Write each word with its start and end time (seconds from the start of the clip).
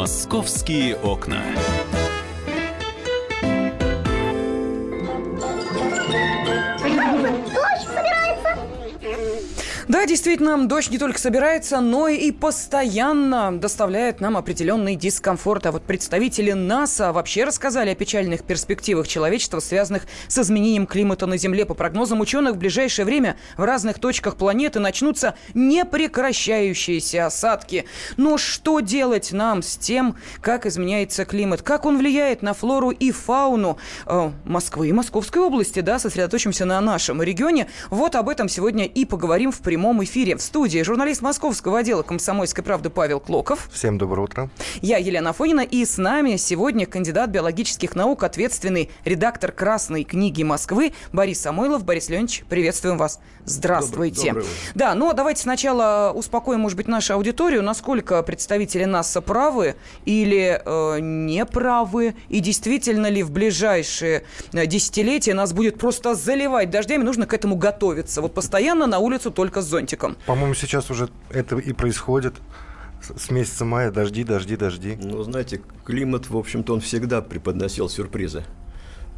Московские 0.00 0.96
окна. 0.96 1.44
Да, 10.00 10.06
действительно, 10.06 10.66
дождь 10.66 10.90
не 10.90 10.96
только 10.96 11.18
собирается, 11.18 11.78
но 11.82 12.08
и 12.08 12.32
постоянно 12.32 13.52
доставляет 13.52 14.18
нам 14.22 14.38
определенный 14.38 14.96
дискомфорт. 14.96 15.66
А 15.66 15.72
вот 15.72 15.82
представители 15.82 16.52
НАСА 16.52 17.12
вообще 17.12 17.44
рассказали 17.44 17.90
о 17.90 17.94
печальных 17.94 18.42
перспективах 18.44 19.06
человечества, 19.06 19.60
связанных 19.60 20.04
с 20.26 20.38
изменением 20.38 20.86
климата 20.86 21.26
на 21.26 21.36
Земле. 21.36 21.66
По 21.66 21.74
прогнозам 21.74 22.20
ученых, 22.20 22.54
в 22.54 22.56
ближайшее 22.56 23.04
время 23.04 23.36
в 23.58 23.62
разных 23.62 23.98
точках 23.98 24.36
планеты 24.36 24.78
начнутся 24.78 25.34
непрекращающиеся 25.52 27.26
осадки. 27.26 27.84
Но 28.16 28.38
что 28.38 28.80
делать 28.80 29.32
нам 29.32 29.60
с 29.60 29.76
тем, 29.76 30.16
как 30.40 30.64
изменяется 30.64 31.26
климат? 31.26 31.60
Как 31.60 31.84
он 31.84 31.98
влияет 31.98 32.40
на 32.40 32.54
флору 32.54 32.88
и 32.88 33.10
фауну 33.10 33.76
э, 34.06 34.30
Москвы 34.46 34.88
и 34.88 34.92
Московской 34.92 35.42
области? 35.42 35.80
Да, 35.80 35.98
сосредоточимся 35.98 36.64
на 36.64 36.80
нашем 36.80 37.20
регионе. 37.20 37.66
Вот 37.90 38.14
об 38.14 38.30
этом 38.30 38.48
сегодня 38.48 38.86
и 38.86 39.04
поговорим 39.04 39.52
в 39.52 39.58
прямом 39.58 39.89
прямом 39.90 40.04
эфире. 40.04 40.36
В 40.36 40.42
студии 40.42 40.82
журналист 40.82 41.20
московского 41.20 41.78
отдела 41.78 42.02
«Комсомольской 42.02 42.62
правды» 42.62 42.90
Павел 42.90 43.18
Клоков. 43.18 43.68
Всем 43.72 43.98
доброе 43.98 44.22
утро. 44.22 44.50
Я 44.82 44.98
Елена 44.98 45.32
Фонина. 45.32 45.62
И 45.62 45.84
с 45.84 45.98
нами 45.98 46.36
сегодня 46.36 46.86
кандидат 46.86 47.30
биологических 47.30 47.96
наук, 47.96 48.22
ответственный 48.22 48.90
редактор 49.04 49.50
«Красной 49.50 50.04
книги 50.04 50.44
Москвы» 50.44 50.92
Борис 51.12 51.40
Самойлов. 51.40 51.84
Борис 51.84 52.08
Леонидович, 52.08 52.44
приветствуем 52.48 52.98
вас. 52.98 53.18
Здравствуйте. 53.44 54.28
Добрый, 54.28 54.44
добрый 54.44 54.56
да, 54.74 54.94
но 54.94 55.12
давайте 55.12 55.42
сначала 55.42 56.12
успокоим, 56.14 56.60
может 56.60 56.76
быть, 56.76 56.86
нашу 56.86 57.14
аудиторию. 57.14 57.62
Насколько 57.62 58.22
представители 58.22 58.84
НАСА 58.84 59.20
правы 59.20 59.74
или 60.04 60.62
э, 60.64 60.98
не 61.00 61.44
правы? 61.46 62.14
И 62.28 62.38
действительно 62.38 63.08
ли 63.08 63.24
в 63.24 63.32
ближайшие 63.32 64.22
э, 64.52 64.66
десятилетия 64.66 65.34
нас 65.34 65.52
будет 65.52 65.78
просто 65.78 66.14
заливать 66.14 66.70
дождями? 66.70 67.02
Нужно 67.02 67.26
к 67.26 67.34
этому 67.34 67.56
готовиться. 67.56 68.22
Вот 68.22 68.34
постоянно 68.34 68.86
на 68.86 69.00
улицу 69.00 69.32
только 69.32 69.62
зонтиком. 69.80 70.16
По-моему, 70.26 70.54
сейчас 70.54 70.90
уже 70.90 71.08
это 71.30 71.56
и 71.56 71.72
происходит. 71.72 72.34
С 73.02 73.30
месяца 73.30 73.64
мая 73.64 73.90
дожди, 73.90 74.24
дожди, 74.24 74.56
дожди. 74.56 74.96
Ну, 75.00 75.22
знаете, 75.22 75.62
климат, 75.84 76.28
в 76.28 76.36
общем-то, 76.36 76.74
он 76.74 76.80
всегда 76.80 77.22
преподносил 77.22 77.88
сюрпризы. 77.88 78.44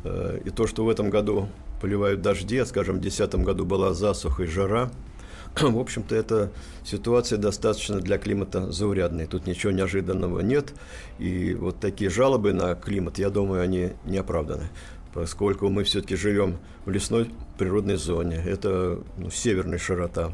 Э, 0.05 0.39
и 0.45 0.51
то, 0.51 0.69
что 0.69 0.85
в 0.85 0.89
этом 0.89 1.11
году 1.11 1.49
поливают 1.81 2.23
дожди, 2.23 2.59
а, 2.59 2.67
скажем, 2.67 2.99
в 2.99 3.01
2010 3.01 3.45
году 3.45 3.65
была 3.65 3.93
засуха 3.93 4.45
и 4.45 4.47
жара, 4.47 4.93
в 5.61 5.79
общем-то, 5.79 6.15
эта 6.15 6.53
ситуация 6.85 7.39
достаточно 7.39 7.99
для 7.99 8.19
климата 8.19 8.71
заурядная. 8.71 9.27
Тут 9.27 9.47
ничего 9.49 9.73
неожиданного 9.73 10.41
нет. 10.41 10.73
И 11.19 11.55
вот 11.55 11.81
такие 11.81 12.09
жалобы 12.09 12.53
на 12.53 12.77
климат, 12.77 13.19
я 13.19 13.31
думаю, 13.31 13.63
они 13.63 13.91
не 14.05 14.19
оправданы 14.19 14.69
поскольку 15.13 15.69
мы 15.69 15.85
все-таки 15.85 16.17
живем 16.17 16.59
в 16.85 16.91
лесной 16.91 17.31
природной 17.59 17.97
зоне. 17.97 18.43
Это 18.45 19.01
ну, 19.17 19.31
северная 19.31 19.79
широта. 19.79 20.33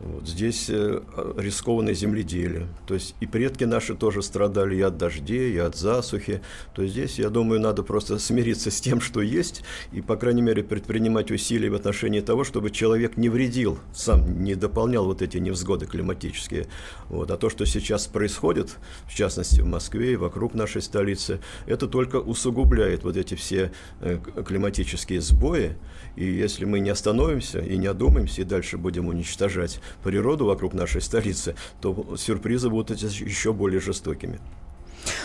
Вот 0.00 0.28
здесь 0.28 0.66
э, 0.70 1.00
рискованное 1.36 1.92
земледелие. 1.92 2.68
То 2.86 2.94
есть 2.94 3.16
и 3.18 3.26
предки 3.26 3.64
наши 3.64 3.96
тоже 3.96 4.22
страдали 4.22 4.76
и 4.76 4.80
от 4.80 4.96
дождей, 4.96 5.52
и 5.52 5.58
от 5.58 5.74
засухи. 5.74 6.40
То 6.72 6.82
есть 6.82 6.94
здесь, 6.94 7.18
я 7.18 7.30
думаю, 7.30 7.60
надо 7.60 7.82
просто 7.82 8.18
смириться 8.20 8.70
с 8.70 8.80
тем, 8.80 9.00
что 9.00 9.20
есть, 9.20 9.62
и, 9.92 10.00
по 10.00 10.16
крайней 10.16 10.42
мере, 10.42 10.62
предпринимать 10.62 11.32
усилия 11.32 11.68
в 11.70 11.74
отношении 11.74 12.20
того, 12.20 12.44
чтобы 12.44 12.70
человек 12.70 13.16
не 13.16 13.28
вредил, 13.28 13.78
сам 13.92 14.44
не 14.44 14.54
дополнял 14.54 15.04
вот 15.04 15.20
эти 15.20 15.38
невзгоды 15.38 15.86
климатические. 15.86 16.68
Вот. 17.08 17.32
А 17.32 17.36
то, 17.36 17.50
что 17.50 17.66
сейчас 17.66 18.06
происходит, 18.06 18.76
в 19.06 19.14
частности, 19.14 19.62
в 19.62 19.66
Москве 19.66 20.12
и 20.12 20.16
вокруг 20.16 20.54
нашей 20.54 20.80
столицы, 20.80 21.40
это 21.66 21.88
только 21.88 22.16
усугубляет 22.16 23.02
вот 23.02 23.16
эти 23.16 23.34
все 23.34 23.72
э, 24.00 24.18
климатические 24.46 25.20
сбои. 25.20 25.76
И 26.14 26.24
если 26.24 26.64
мы 26.64 26.78
не 26.78 26.90
остановимся 26.90 27.58
и 27.58 27.76
не 27.76 27.88
одумаемся, 27.88 28.42
и 28.42 28.44
дальше 28.44 28.76
будем 28.76 29.08
уничтожать 29.08 29.80
природу 30.02 30.46
вокруг 30.46 30.74
нашей 30.74 31.00
столицы, 31.00 31.54
то 31.80 32.16
сюрпризы 32.16 32.68
будут 32.68 33.00
еще 33.00 33.52
более 33.52 33.80
жестокими. 33.80 34.40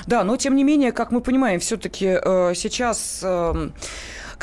Да, 0.08 0.24
но 0.24 0.38
тем 0.38 0.56
не 0.56 0.64
менее, 0.64 0.92
как 0.92 1.12
мы 1.12 1.22
понимаем, 1.22 1.60
все-таки 1.60 2.18
э, 2.24 2.54
сейчас... 2.56 3.22
Э, 3.24 3.70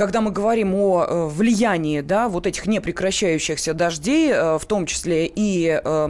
когда 0.01 0.23
мы 0.23 0.31
говорим 0.31 0.75
о 0.77 1.05
э, 1.05 1.27
влиянии 1.27 2.01
да, 2.01 2.31
вот 2.31 2.47
этих 2.47 2.65
непрекращающихся 2.67 3.75
дождей, 3.75 4.31
э, 4.33 4.59
в 4.59 4.65
том 4.65 4.87
числе 4.87 5.27
и 5.27 5.79
э, 5.85 6.09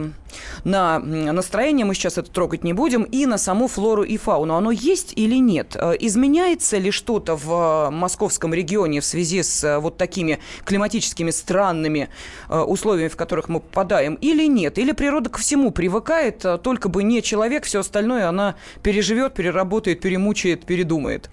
на 0.63 0.99
настроение, 0.99 1.85
мы 1.85 1.93
сейчас 1.93 2.17
это 2.17 2.31
трогать 2.31 2.63
не 2.63 2.71
будем, 2.71 3.03
и 3.03 3.25
на 3.25 3.37
саму 3.37 3.67
флору 3.67 4.03
и 4.03 4.15
фауну, 4.15 4.55
оно 4.55 4.71
есть 4.71 5.11
или 5.17 5.35
нет? 5.35 5.75
Изменяется 5.75 6.77
ли 6.77 6.89
что-то 6.89 7.35
в 7.35 7.89
московском 7.91 8.53
регионе 8.53 9.01
в 9.01 9.05
связи 9.05 9.43
с 9.43 9.77
вот 9.81 9.97
такими 9.97 10.39
климатическими 10.63 11.31
странными 11.31 12.07
условиями, 12.47 13.09
в 13.09 13.17
которых 13.17 13.49
мы 13.49 13.59
попадаем, 13.59 14.15
или 14.15 14.47
нет? 14.47 14.77
Или 14.77 14.93
природа 14.93 15.29
ко 15.29 15.39
всему 15.39 15.71
привыкает, 15.71 16.45
только 16.63 16.87
бы 16.87 17.03
не 17.03 17.21
человек, 17.21 17.65
все 17.65 17.81
остальное 17.81 18.29
она 18.29 18.55
переживет, 18.83 19.33
переработает, 19.33 19.99
перемучает, 19.99 20.65
передумает? 20.65 21.29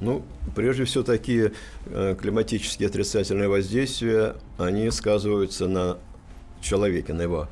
Ну, 0.00 0.22
прежде 0.54 0.84
всего, 0.84 1.04
такие 1.04 1.52
э, 1.86 2.16
климатические 2.20 2.88
отрицательные 2.88 3.48
воздействия, 3.48 4.36
они 4.58 4.90
сказываются 4.90 5.68
на 5.68 5.96
человеке, 6.60 7.14
на 7.14 7.22
его 7.22 7.48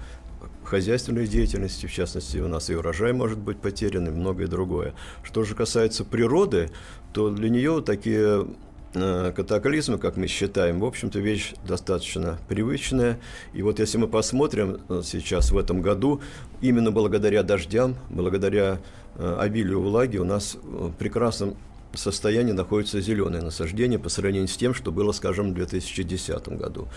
хозяйственной 0.63 1.27
деятельности, 1.27 1.87
в 1.87 1.93
частности, 1.93 2.39
у 2.39 2.49
нас 2.49 2.69
и 2.69 2.75
урожай 2.75 3.13
может 3.13 3.39
быть 3.39 3.59
потерян, 3.59 4.07
и 4.09 4.11
многое 4.11 4.47
другое. 4.47 4.95
Что 5.23 5.45
же 5.45 5.55
касается 5.55 6.05
природы, 6.05 6.71
то 7.15 7.31
для 7.31 7.49
нее 7.49 7.83
такие 7.85 8.47
э, 8.93 9.33
катаклизмы, 9.35 9.97
как 9.97 10.19
мы 10.19 10.27
считаем, 10.27 10.81
в 10.81 10.85
общем-то, 10.85 11.21
вещь 11.21 11.55
достаточно 11.67 12.39
привычная. 12.49 13.21
И 13.55 13.63
вот 13.63 13.79
если 13.79 13.97
мы 13.97 14.07
посмотрим 14.07 14.81
э, 14.91 15.01
сейчас 15.03 15.51
в 15.51 15.57
этом 15.57 15.81
году, 15.81 16.21
именно 16.61 16.91
благодаря 16.91 17.43
дождям, 17.43 17.97
благодаря 18.11 18.81
обилию 19.17 19.81
влаги 19.81 20.17
у 20.17 20.25
нас 20.25 20.57
в 20.61 20.91
прекрасном 20.95 21.55
состоянии 21.99 22.53
находится 22.53 23.01
зеленое 23.01 23.43
насаждение 23.43 23.99
по 23.99 24.09
сравнению 24.09 24.49
с 24.49 24.57
тем, 24.57 24.75
что 24.75 24.93
было, 24.93 25.13
скажем, 25.13 25.51
в 25.51 25.55
2010 25.55 26.49
году. 26.49 26.89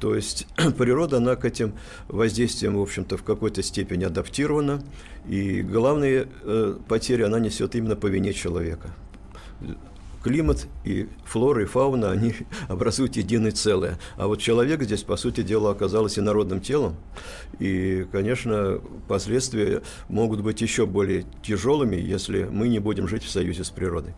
То 0.00 0.14
есть 0.14 0.46
природа, 0.78 1.18
она 1.18 1.36
к 1.36 1.44
этим 1.44 1.74
воздействиям, 2.08 2.76
в 2.76 2.82
общем-то, 2.82 3.16
в 3.16 3.22
какой-то 3.22 3.62
степени 3.62 4.04
адаптирована, 4.04 4.82
и 5.26 5.62
главные 5.62 6.28
э, 6.42 6.76
потери 6.88 7.22
она 7.22 7.38
несет 7.38 7.74
именно 7.74 7.96
по 7.96 8.06
вине 8.06 8.32
человека 8.32 8.94
климат 10.22 10.68
и 10.84 11.08
флора 11.24 11.62
и 11.62 11.66
фауна, 11.66 12.10
они 12.10 12.34
образуют 12.68 13.16
единое 13.16 13.50
целое. 13.52 13.98
А 14.16 14.26
вот 14.26 14.40
человек 14.40 14.82
здесь, 14.82 15.02
по 15.02 15.16
сути 15.16 15.42
дела, 15.42 15.72
оказался 15.72 16.20
инородным 16.20 16.60
телом. 16.60 16.96
И, 17.58 18.06
конечно, 18.10 18.80
последствия 19.08 19.82
могут 20.08 20.40
быть 20.40 20.60
еще 20.60 20.86
более 20.86 21.24
тяжелыми, 21.42 21.96
если 21.96 22.44
мы 22.44 22.68
не 22.68 22.78
будем 22.78 23.08
жить 23.08 23.24
в 23.24 23.30
союзе 23.30 23.64
с 23.64 23.70
природой. 23.70 24.14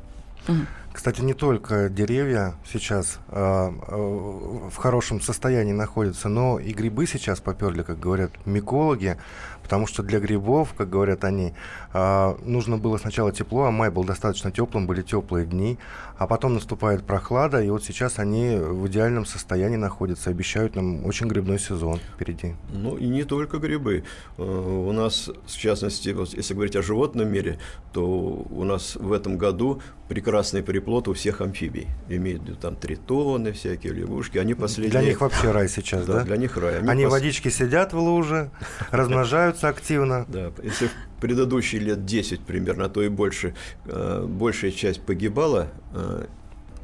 Кстати, 0.95 1.23
не 1.23 1.35
только 1.35 1.89
деревья 1.89 2.55
сейчас 2.65 3.19
э, 3.29 3.35
э, 3.37 4.69
в 4.71 4.77
хорошем 4.77 5.21
состоянии 5.21 5.73
находятся, 5.73 6.29
но 6.29 6.61
и 6.61 6.73
грибы 6.73 7.09
сейчас 7.09 7.41
поперли, 7.41 7.83
как 7.83 7.99
говорят 7.99 8.31
микологи, 8.47 9.17
потому 9.61 9.89
что 9.89 10.05
для 10.05 10.21
грибов, 10.21 10.73
как 10.77 10.89
говорят 10.89 11.25
они, 11.25 11.53
э, 11.93 12.35
нужно 12.45 12.79
было 12.79 12.97
сначала 12.99 13.33
тепло, 13.33 13.65
а 13.65 13.73
май 13.73 13.91
был 13.91 14.05
достаточно 14.05 14.53
теплым, 14.53 14.87
были 14.87 15.03
теплые 15.03 15.47
дни, 15.47 15.81
а 16.17 16.27
потом 16.27 16.55
наступает 16.55 17.05
прохлада, 17.05 17.63
и 17.63 17.71
вот 17.71 17.85
сейчас 17.85 18.19
они 18.19 18.57
в 18.57 18.87
идеальном 18.89 19.27
состоянии 19.27 19.77
находятся, 19.77 20.31
обещают 20.31 20.77
нам 20.77 21.05
очень 21.05 21.27
грибной 21.27 21.59
сезон 21.59 22.01
впереди. 22.15 22.55
Ну 22.73 22.97
и 22.97 23.07
не 23.07 23.25
только 23.25 23.59
грибы. 23.59 24.05
Э, 24.39 24.43
у 24.43 24.93
нас, 24.93 25.31
в 25.47 25.57
частности, 25.57 26.15
если 26.37 26.55
говорить 26.55 26.77
о 26.77 26.83
животном 26.83 27.33
мире, 27.33 27.59
то 27.93 28.05
у 28.05 28.65
нас 28.65 28.97
в 28.97 29.13
этом 29.13 29.39
году 29.39 29.81
прекрасный 30.09 30.63
приплод 30.63 31.09
у 31.09 31.15
всех 31.15 31.41
амфибий. 31.41 31.89
Имеют 32.09 32.61
там 32.61 32.77
тритоны, 32.77 33.53
всякие 33.53 33.93
лягушки. 33.93 34.39
Они 34.39 34.55
последние... 34.55 34.91
Для 35.01 35.11
них 35.11 35.21
вообще 35.21 35.51
рай 35.51 35.69
сейчас, 35.69 36.07
да? 36.07 36.15
Да, 36.15 36.25
для 36.25 36.37
них 36.37 36.57
рай. 36.57 36.79
Они, 36.79 36.89
Они 36.89 37.05
пос... 37.05 37.13
водички 37.13 37.49
сидят 37.49 37.93
в 37.93 37.99
луже, 37.99 38.51
размножаются 38.91 39.69
активно. 39.69 40.27
Да, 40.35 40.51
если 40.63 40.89
предыдущие 41.21 41.81
лет 41.81 42.05
10 42.05 42.41
примерно, 42.41 42.87
а 42.87 42.89
то 42.89 43.03
и 43.03 43.09
больше, 43.09 43.55
э, 43.87 44.27
большая 44.27 44.71
часть 44.71 45.01
погибала, 45.01 45.69
э, 45.93 46.27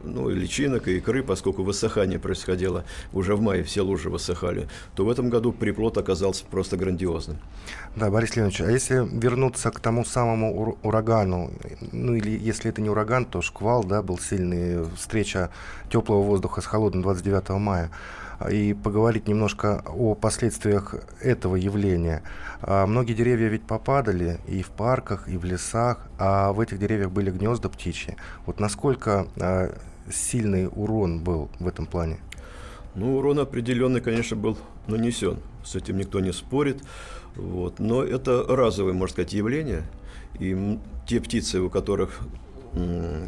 ну, 0.03 0.29
личинок 0.29 0.89
и 0.89 0.97
икры, 0.97 1.23
поскольку 1.23 1.63
высыхание 1.63 2.19
происходило 2.19 2.85
уже 3.13 3.37
в 3.37 3.41
мае, 3.41 3.63
все 3.63 3.83
лужи 3.83 4.11
высыхали, 4.11 4.69
то 4.95 5.05
в 5.05 5.11
этом 5.11 5.31
году 5.31 5.53
приплод 5.53 5.99
оказался 5.99 6.45
просто 6.51 6.77
грандиозным. 6.77 7.39
Да, 7.97 8.11
Борис 8.11 8.37
Леонидович, 8.37 8.63
а 8.63 8.71
если 8.71 9.07
вернуться 9.13 9.71
к 9.71 9.81
тому 9.81 10.05
самому 10.05 10.79
урагану, 10.83 11.51
ну 11.93 12.15
или 12.15 12.31
если 12.31 12.71
это 12.71 12.81
не 12.81 12.91
ураган, 12.91 13.25
то 13.25 13.43
шквал, 13.43 13.85
да, 13.85 14.03
был 14.03 14.19
сильный, 14.19 14.87
встреча 14.97 15.51
теплого 15.91 16.23
воздуха 16.23 16.61
с 16.61 16.67
холодным 16.67 17.03
29 17.03 17.51
мая, 17.51 17.91
и 18.49 18.75
поговорить 18.75 19.29
немножко 19.29 19.83
о 19.87 20.15
последствиях 20.15 20.95
этого 21.21 21.57
явления. 21.57 22.23
А, 22.63 22.87
многие 22.87 23.15
деревья 23.15 23.49
ведь 23.49 23.63
попадали 23.63 24.39
и 24.47 24.63
в 24.63 24.71
парках, 24.71 25.29
и 25.29 25.37
в 25.37 25.45
лесах, 25.45 26.07
а 26.19 26.53
в 26.53 26.61
этих 26.61 26.79
деревьях 26.79 27.11
были 27.11 27.31
гнезда 27.31 27.69
птичьи. 27.69 28.17
Вот 28.47 28.61
насколько 28.61 29.27
а, 29.39 29.75
сильный 30.11 30.69
урон 30.69 31.23
был 31.23 31.51
в 31.59 31.67
этом 31.67 31.87
плане? 31.87 32.19
Ну, 32.95 33.17
урон 33.17 33.39
определенный, 33.39 34.01
конечно, 34.01 34.37
был 34.37 34.59
нанесен. 34.87 35.39
С 35.65 35.77
этим 35.77 35.99
никто 35.99 36.21
не 36.21 36.33
спорит. 36.33 36.83
Вот. 37.37 37.79
Но 37.79 38.03
это 38.03 38.45
разовое, 38.49 38.93
можно 38.93 39.13
сказать, 39.13 39.33
явление. 39.33 39.83
И 40.39 40.79
те 41.07 41.21
птицы, 41.21 41.61
у 41.61 41.71
которых 41.71 42.21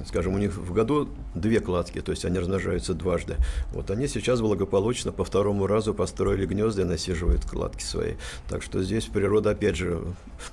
скажем, 0.06 0.34
у 0.34 0.38
них 0.38 0.56
в 0.56 0.72
году 0.72 1.08
две 1.34 1.60
кладки, 1.60 2.00
то 2.00 2.12
есть 2.12 2.24
они 2.24 2.38
размножаются 2.38 2.94
дважды. 2.94 3.36
Вот 3.72 3.90
они 3.90 4.06
сейчас 4.06 4.40
благополучно 4.40 5.12
по 5.12 5.24
второму 5.24 5.66
разу 5.66 5.94
построили 5.94 6.46
гнезда 6.46 6.82
и 6.82 6.84
насиживают 6.84 7.44
кладки 7.44 7.82
свои. 7.82 8.14
Так 8.48 8.62
что 8.62 8.82
здесь 8.82 9.06
природа, 9.06 9.50
опять 9.50 9.76
же, 9.76 10.02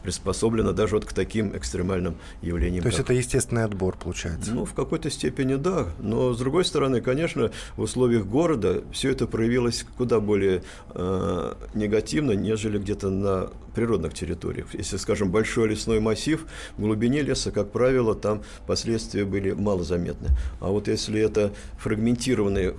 приспособлена 0.03 0.71
даже 0.71 0.95
вот 0.95 1.05
к 1.05 1.13
таким 1.13 1.55
экстремальным 1.55 2.17
явлениям. 2.41 2.81
То 2.81 2.89
есть 2.89 2.99
это 2.99 3.13
естественный 3.13 3.63
отбор, 3.63 3.97
получается? 3.97 4.51
Ну, 4.53 4.65
в 4.65 4.73
какой-то 4.73 5.09
степени 5.09 5.55
да. 5.55 5.87
Но, 5.99 6.33
с 6.33 6.37
другой 6.37 6.65
стороны, 6.65 7.01
конечно, 7.01 7.51
в 7.77 7.81
условиях 7.81 8.25
города 8.25 8.83
все 8.91 9.11
это 9.11 9.27
проявилось 9.27 9.85
куда 9.97 10.19
более 10.19 10.63
э, 10.93 11.53
негативно, 11.73 12.31
нежели 12.31 12.79
где-то 12.79 13.09
на 13.09 13.49
природных 13.79 14.13
территориях. 14.13 14.73
Если, 14.73 14.97
скажем, 14.97 15.31
большой 15.31 15.69
лесной 15.69 16.01
массив, 16.01 16.45
в 16.77 16.81
глубине 16.81 17.21
леса, 17.21 17.49
как 17.49 17.71
правило, 17.71 18.13
там 18.13 18.43
последствия 18.67 19.23
были 19.23 19.51
малозаметны. 19.51 20.29
А 20.59 20.67
вот 20.67 20.89
если 20.89 21.21
это 21.21 21.53
фрагментированные 21.77 22.75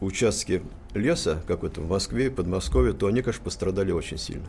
участки 0.00 0.62
леса, 0.94 1.42
как 1.46 1.64
это 1.64 1.80
в 1.80 1.88
Москве 1.88 2.26
и 2.26 2.30
Подмосковье, 2.30 2.92
то 2.92 3.06
они, 3.06 3.22
конечно, 3.22 3.44
пострадали 3.44 3.92
очень 3.92 4.18
сильно. 4.18 4.46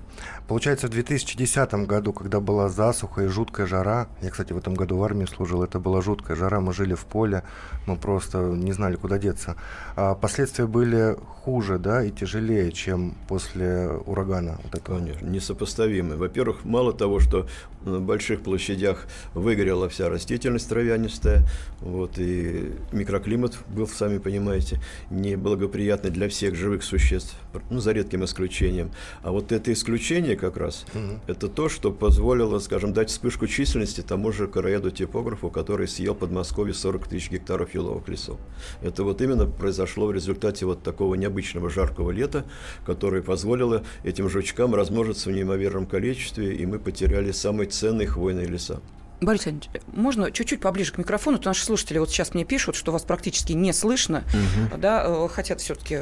Получается, 0.48 0.88
в 0.88 0.90
2010 0.90 1.74
году, 1.86 2.14
когда 2.14 2.40
была 2.40 2.70
засуха 2.70 3.24
и 3.24 3.28
жуткая 3.28 3.68
жара, 3.68 4.08
я, 4.22 4.30
кстати, 4.30 4.54
в 4.54 4.58
этом 4.58 4.74
году 4.74 4.98
в 4.98 5.04
армии 5.04 5.26
служил, 5.26 5.64
это 5.64 5.80
была 5.80 6.02
жуткая 6.02 6.36
жара, 6.36 6.60
мы 6.60 6.74
жили 6.74 6.94
в 6.94 7.06
поле, 7.06 7.44
мы 7.86 7.96
просто 7.96 8.40
не 8.40 8.72
знали, 8.72 8.96
куда 8.96 9.18
деться. 9.18 9.56
А 9.96 10.16
последствия 10.16 10.68
были 10.68 11.16
хуже, 11.44 11.78
да, 11.80 12.04
и 12.04 12.12
тяжелее, 12.12 12.72
чем 12.72 13.16
после 13.28 13.90
урагана. 14.06 14.60
Вот 14.64 14.76
этого. 14.76 14.98
Конечно, 15.00 15.26
несопоставимы. 15.28 16.16
Во-первых, 16.16 16.66
мало 16.66 16.94
того, 16.94 17.20
что 17.20 17.48
на 17.84 18.00
больших 18.00 18.42
площадях 18.42 19.08
выгорела 19.34 19.90
вся 19.90 20.10
растительность 20.10 20.70
травянистая, 20.70 21.48
вот, 21.80 22.18
и 22.18 22.74
микроклимат 22.92 23.58
был, 23.68 23.88
сами 23.88 24.20
понимаете, 24.20 24.80
неблагоприятный 25.10 26.12
для 26.12 26.30
всех 26.32 26.56
живых 26.56 26.84
существ, 26.84 27.36
ну, 27.70 27.80
за 27.80 27.92
редким 27.92 28.24
исключением. 28.26 28.92
А 29.22 29.32
вот 29.32 29.52
это 29.52 29.72
исключение 29.72 30.36
как 30.36 30.58
раз, 30.58 30.86
угу. 30.94 31.20
это 31.28 31.48
то, 31.48 31.70
что 31.70 31.92
позволило, 31.92 32.60
скажем, 32.60 32.94
дать 32.94 33.10
вспышку 33.10 33.48
численности 33.48 34.02
тому 34.02 34.32
же 34.32 34.48
короеду-типографу, 34.48 35.50
который 35.50 35.88
съел 35.88 36.14
в 36.14 36.20
Подмосковье 36.20 36.74
40 36.74 37.08
тысяч 37.08 37.32
гектаров 37.32 37.74
еловых 37.74 38.08
лесов. 38.08 38.40
Это 38.82 39.04
вот 39.04 39.22
именно 39.22 39.46
произошло 39.46 40.08
в 40.08 40.14
результате 40.14 40.66
вот 40.66 40.84
такого 40.84 41.16
необычного 41.16 41.70
жаркого 41.70 42.12
лета, 42.12 42.46
которое 42.86 43.22
позволило 43.22 43.84
этим 44.04 44.30
жучкам 44.30 44.74
размножиться 44.76 45.30
в 45.30 45.34
неимоверном 45.34 45.86
количестве, 45.86 46.56
и 46.56 46.66
мы 46.66 46.80
потеряли 46.80 47.32
самые 47.32 47.70
ценные 47.70 48.08
хвойные 48.08 48.48
леса. 48.48 48.82
Борис 49.22 49.46
Леонидович, 49.46 49.70
можно 49.94 50.32
чуть-чуть 50.32 50.62
поближе 50.62 50.92
к 50.92 50.98
микрофону? 50.98 51.38
То 51.38 51.50
наши 51.50 51.64
слушатели 51.64 52.00
вот 52.00 52.10
сейчас 52.10 52.34
мне 52.34 52.44
пишут, 52.44 52.76
что 52.76 52.92
вас 52.92 53.04
практически 53.04 53.54
не 53.54 53.72
слышно, 53.72 54.24
угу. 54.34 54.80
да, 54.80 55.06
э, 55.06 55.28
хотят 55.32 55.62
все-таки 55.62 56.00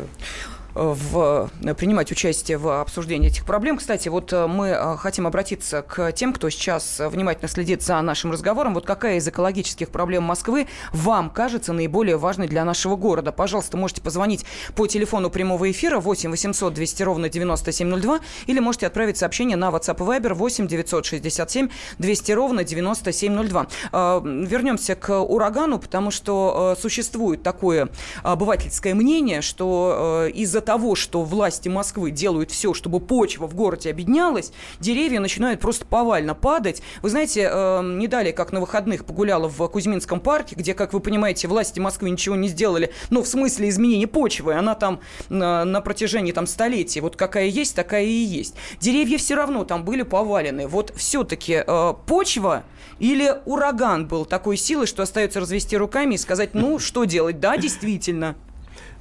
в, 0.74 1.50
принимать 1.77 2.12
участие 2.12 2.57
в 2.57 2.81
обсуждении 2.81 3.30
этих 3.30 3.45
проблем. 3.45 3.77
Кстати, 3.77 4.10
вот 4.10 4.31
э, 4.33 4.48
мы 4.48 4.68
э, 4.68 4.98
хотим 4.98 5.27
обратиться 5.27 5.81
к 5.81 6.12
тем, 6.12 6.33
кто 6.33 6.50
сейчас 6.50 7.00
внимательно 7.00 7.48
следит 7.48 7.81
за 7.81 8.01
нашим 8.01 8.31
разговором. 8.31 8.74
Вот 8.74 8.86
какая 8.86 9.18
из 9.18 9.27
экологических 9.27 9.89
проблем 9.89 10.24
Москвы 10.24 10.68
вам 10.92 11.30
кажется 11.30 11.74
наиболее 11.74 12.18
важной 12.18 12.48
для 12.48 12.63
нашего 12.66 12.95
города? 12.95 13.31
Пожалуйста, 13.31 13.77
можете 13.77 14.01
позвонить 14.01 14.45
по 14.75 14.88
телефону 14.88 15.30
прямого 15.30 15.69
эфира 15.69 16.00
8 16.00 16.31
800 16.31 16.74
200 16.74 17.04
ровно 17.04 17.30
9702 17.30 18.19
или 18.48 18.60
можете 18.60 18.88
отправить 18.88 19.18
сообщение 19.18 19.57
на 19.57 19.69
WhatsApp 19.69 19.98
и 19.98 20.19
Viber 20.19 20.33
8 20.33 20.68
967 20.68 21.69
200 21.98 22.31
ровно 22.31 22.63
9702. 22.63 23.68
Э, 23.92 24.21
вернемся 24.24 24.95
к 24.95 25.19
урагану, 25.19 25.80
потому 25.80 26.12
что 26.12 26.75
существует 26.80 27.44
такое 27.44 27.89
обывательское 28.24 28.94
мнение, 28.95 29.42
что 29.42 30.27
из-за 30.33 30.59
того, 30.62 30.96
что 30.96 31.24
власти 31.24 31.70
Москвы 31.70 32.12
делают 32.12 32.52
все, 32.52 32.74
чтобы 32.74 33.00
почва 33.00 33.48
в 33.48 33.56
городе 33.56 33.90
объединялась, 33.90 34.52
деревья 34.80 35.20
начинают 35.20 35.60
просто 35.60 35.86
повально 35.86 36.36
падать. 36.36 36.82
Вы 37.02 37.10
знаете, 37.10 37.50
э, 37.52 37.82
не 37.84 38.08
далее, 38.08 38.34
как 38.34 38.52
на 38.52 38.60
выходных 38.60 39.06
погуляла 39.06 39.48
в 39.48 39.68
Кузьминском 39.68 40.20
парке, 40.20 40.56
где, 40.56 40.74
как 40.74 40.94
вы 40.94 41.00
понимаете, 41.00 41.48
власти 41.48 41.80
Москвы 41.80 42.10
ничего 42.10 42.36
не 42.36 42.48
сделали, 42.48 42.92
но 43.10 43.24
в 43.24 43.28
смысле 43.28 43.70
изменения 43.70 44.08
почвы, 44.08 44.54
она 44.54 44.76
там 44.76 45.00
на, 45.30 45.66
на 45.66 45.82
протяжении 45.82 46.32
там 46.32 46.48
столетий, 46.48 47.02
вот 47.02 47.16
какая 47.16 47.46
есть, 47.46 47.76
такая 47.76 48.04
и 48.04 48.12
есть. 48.12 48.56
Деревья 48.80 49.18
все 49.18 49.36
равно 49.36 49.64
там 49.64 49.84
были 49.84 50.04
повалены. 50.04 50.68
Вот 50.68 50.94
все-таки 50.96 51.64
э, 51.66 51.94
почва 52.06 52.64
или 53.00 53.36
ураган 53.46 54.08
был 54.08 54.26
такой 54.26 54.58
силы, 54.58 54.86
что 54.86 55.04
остается 55.04 55.40
развести 55.40 55.78
руками 55.78 56.16
и 56.16 56.18
сказать, 56.18 56.54
ну, 56.54 56.80
что 56.80 57.06
делать? 57.06 57.40
Да, 57.40 57.58
действительно. 57.58 58.36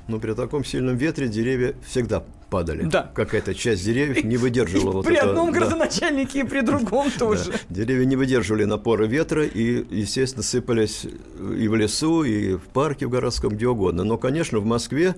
Но 0.08 0.18
при 0.18 0.32
таком 0.32 0.64
сильном 0.64 0.96
ветре 0.96 1.28
деревья 1.28 1.74
всегда 1.86 2.24
падали. 2.48 2.84
Да. 2.84 3.10
Какая-то 3.14 3.54
часть 3.54 3.84
деревьев 3.84 4.24
не 4.24 4.36
выдерживала. 4.36 4.92
вот 4.92 5.06
При 5.06 5.16
одном 5.16 5.50
градоначальнике 5.52 6.40
и 6.40 6.42
при 6.44 6.60
другом 6.60 7.10
тоже. 7.18 7.52
Деревья 7.68 8.04
не 8.04 8.16
выдерживали 8.16 8.64
напора 8.64 9.04
ветра 9.04 9.44
и, 9.44 9.84
естественно, 9.94 10.42
сыпались 10.42 11.04
и 11.04 11.68
в 11.68 11.74
лесу, 11.74 12.24
и 12.24 12.54
в 12.54 12.62
парке 12.62 13.06
в 13.06 13.10
городском, 13.10 13.54
где 13.54 13.68
угодно. 13.68 14.04
Но, 14.04 14.18
конечно, 14.18 14.58
в 14.58 14.64
Москве 14.64 15.16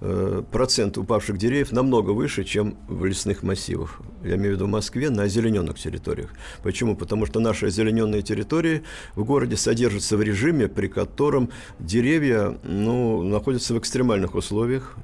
э, 0.00 0.42
процент 0.50 0.98
упавших 0.98 1.38
деревьев 1.38 1.72
намного 1.72 2.10
выше, 2.10 2.44
чем 2.44 2.76
в 2.88 3.04
лесных 3.04 3.42
массивах. 3.42 4.00
Я 4.24 4.36
имею 4.36 4.52
в 4.52 4.56
виду 4.56 4.66
в 4.66 4.70
Москве 4.70 5.10
на 5.10 5.24
озелененных 5.24 5.78
территориях. 5.78 6.30
Почему? 6.62 6.96
Потому 6.96 7.26
что 7.26 7.40
наши 7.40 7.66
озелененные 7.66 8.22
территории 8.22 8.82
в 9.14 9.24
городе 9.24 9.56
содержатся 9.56 10.16
в 10.16 10.22
режиме, 10.22 10.68
при 10.68 10.88
котором 10.88 11.50
деревья 11.78 12.56
ну, 12.62 13.22
находятся 13.22 13.74
в 13.74 13.78
экстремальных 13.78 14.34
условиях. 14.34 14.96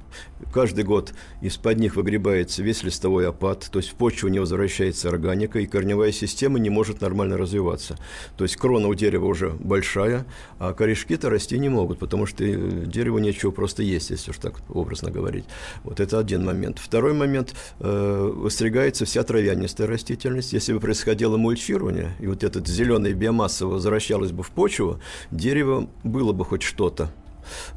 Каждый 0.53 0.83
год 0.83 1.13
из-под 1.41 1.79
них 1.79 1.95
выгребается 1.95 2.63
весь 2.63 2.83
листовой 2.83 3.27
опад, 3.27 3.69
то 3.71 3.79
есть 3.79 3.91
в 3.91 3.95
почву 3.95 4.29
не 4.29 4.39
возвращается 4.39 5.09
органика, 5.09 5.59
и 5.59 5.67
корневая 5.67 6.11
система 6.11 6.59
не 6.59 6.69
может 6.69 7.01
нормально 7.01 7.37
развиваться. 7.37 7.97
То 8.37 8.43
есть 8.43 8.55
крона 8.55 8.87
у 8.87 8.95
дерева 8.95 9.25
уже 9.25 9.49
большая, 9.49 10.25
а 10.57 10.73
корешки-то 10.73 11.29
расти 11.29 11.59
не 11.59 11.69
могут, 11.69 11.99
потому 11.99 12.25
что 12.25 12.43
э, 12.43 12.85
дереву 12.85 13.19
нечего 13.19 13.51
просто 13.51 13.83
есть, 13.83 14.09
если 14.09 14.31
уж 14.31 14.37
так 14.37 14.55
образно 14.69 15.11
говорить. 15.11 15.45
Вот 15.83 15.99
это 15.99 16.17
один 16.17 16.45
момент. 16.45 16.79
Второй 16.79 17.13
момент 17.13 17.53
э,– 17.79 18.31
выстригается 18.35 19.05
вся 19.05 19.23
травянистая 19.23 19.87
растительность. 19.87 20.53
Если 20.53 20.73
бы 20.73 20.79
происходило 20.79 21.37
мульчирование, 21.37 22.11
и 22.19 22.27
вот 22.27 22.43
эта 22.43 22.65
зеленая 22.65 23.13
биомасса 23.13 23.67
возвращалась 23.67 24.31
бы 24.31 24.43
в 24.43 24.51
почву, 24.51 24.99
дерево 25.31 25.89
было 26.03 26.33
бы 26.33 26.45
хоть 26.45 26.63
что-то 26.63 27.11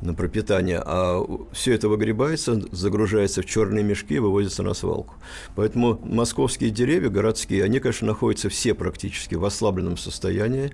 на 0.00 0.14
пропитание, 0.14 0.82
а 0.84 1.24
все 1.52 1.74
это 1.74 1.88
выгребается, 1.88 2.60
загружается 2.72 3.42
в 3.42 3.46
черные 3.46 3.84
мешки 3.84 4.14
и 4.14 4.18
вывозится 4.18 4.62
на 4.62 4.74
свалку. 4.74 5.14
Поэтому 5.54 6.00
московские 6.04 6.70
деревья, 6.70 7.08
городские, 7.08 7.64
они, 7.64 7.80
конечно, 7.80 8.06
находятся 8.06 8.48
все 8.48 8.74
практически 8.74 9.34
в 9.34 9.44
ослабленном 9.44 9.96
состоянии. 9.96 10.72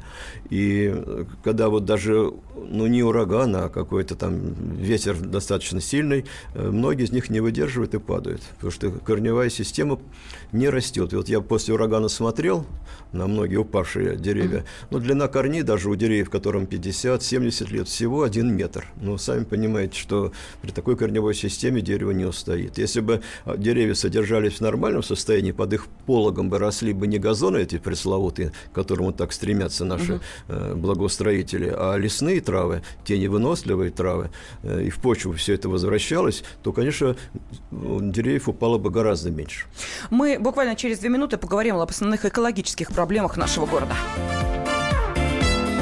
И 0.50 0.95
когда 1.45 1.69
вот 1.69 1.85
даже, 1.85 2.33
ну, 2.57 2.87
не 2.87 3.02
ураган, 3.02 3.55
а 3.57 3.69
какой-то 3.69 4.14
там 4.14 4.55
ветер 4.75 5.17
достаточно 5.19 5.81
сильный, 5.81 6.25
э, 6.55 6.71
многие 6.71 7.05
из 7.05 7.12
них 7.12 7.31
не 7.31 7.40
выдерживают 7.40 7.95
и 7.95 7.99
падают, 7.99 8.43
потому 8.57 8.71
что 8.71 8.90
корневая 8.90 9.50
система 9.50 9.99
не 10.52 10.69
растет. 10.69 11.12
И 11.12 11.17
вот 11.17 11.28
я 11.28 11.40
после 11.40 11.75
урагана 11.75 12.09
смотрел 12.09 12.67
на 13.12 13.26
многие 13.26 13.57
упавшие 13.57 14.17
деревья, 14.17 14.64
но 14.90 14.99
длина 14.99 15.28
корней 15.28 15.62
даже 15.62 15.88
у 15.88 15.95
деревьев, 15.95 16.31
которым 16.31 16.64
50-70 16.64 17.73
лет, 17.73 17.88
всего 17.88 18.23
один 18.23 18.55
метр. 18.55 18.87
Ну, 19.00 19.17
сами 19.19 19.45
понимаете, 19.45 19.99
что 19.99 20.33
при 20.62 20.71
такой 20.71 20.97
корневой 20.97 21.35
системе 21.35 21.81
дерево 21.81 22.11
не 22.11 22.25
устоит. 22.25 22.78
Если 22.78 23.00
бы 23.00 23.23
а, 23.45 23.57
деревья 23.57 23.95
содержались 23.95 24.55
в 24.55 24.61
нормальном 24.61 25.02
состоянии, 25.02 25.52
под 25.52 25.73
их 25.73 25.87
пологом 26.07 26.50
бы 26.50 26.59
росли 26.59 26.93
бы 26.93 27.07
не 27.07 27.19
газоны 27.19 27.59
эти 27.59 27.78
пресловутые, 27.78 28.52
к 28.73 28.75
которым 28.75 29.12
так 29.12 29.33
стремятся 29.33 29.85
наши 29.85 30.14
угу. 30.14 30.23
э, 30.49 30.75
благоустроители, 30.75 31.73
а 31.75 31.97
лесные 31.97 32.40
травы, 32.40 32.83
те 33.05 33.19
невыносливые 33.19 33.90
травы, 33.90 34.31
э, 34.62 34.85
и 34.85 34.90
в 34.90 34.99
почву 34.99 35.33
все 35.33 35.55
это 35.55 35.69
возвращалось, 35.69 36.45
то, 36.62 36.73
конечно, 36.73 37.17
деревьев 37.71 38.49
упало 38.49 38.78
бы 38.78 38.90
гораздо 38.90 39.31
меньше. 39.31 39.67
Мы 40.11 40.38
буквально 40.38 40.76
через 40.76 40.99
две 40.99 41.09
минуты 41.09 41.37
поговорим 41.37 41.76
об 41.76 41.90
основных 41.90 42.25
экологических 42.25 42.92
проблемах 42.92 43.37
нашего 43.37 43.66
города. 43.66 43.95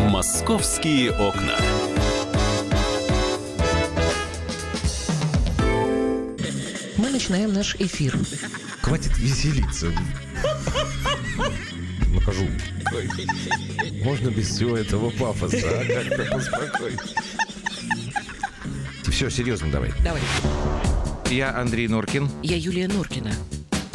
Московские 0.08 1.12
окна. 1.12 1.54
начинаем 7.16 7.54
наш 7.54 7.75
эфир. 7.76 8.14
Хватит 8.82 9.16
веселиться. 9.16 9.90
Накажу. 12.14 12.46
Можно 14.04 14.28
без 14.28 14.50
всего 14.50 14.76
этого 14.76 15.08
пафоса, 15.08 15.56
а? 15.64 15.84
Как-то 15.86 16.25
поспокойнее. 16.30 17.00
Все, 19.10 19.30
серьезно 19.30 19.70
давай. 19.70 19.92
Давай. 20.04 20.20
Я 21.30 21.56
Андрей 21.56 21.88
Норкин. 21.88 22.28
Я 22.42 22.56
Юлия 22.56 22.86
Норкина. 22.86 23.32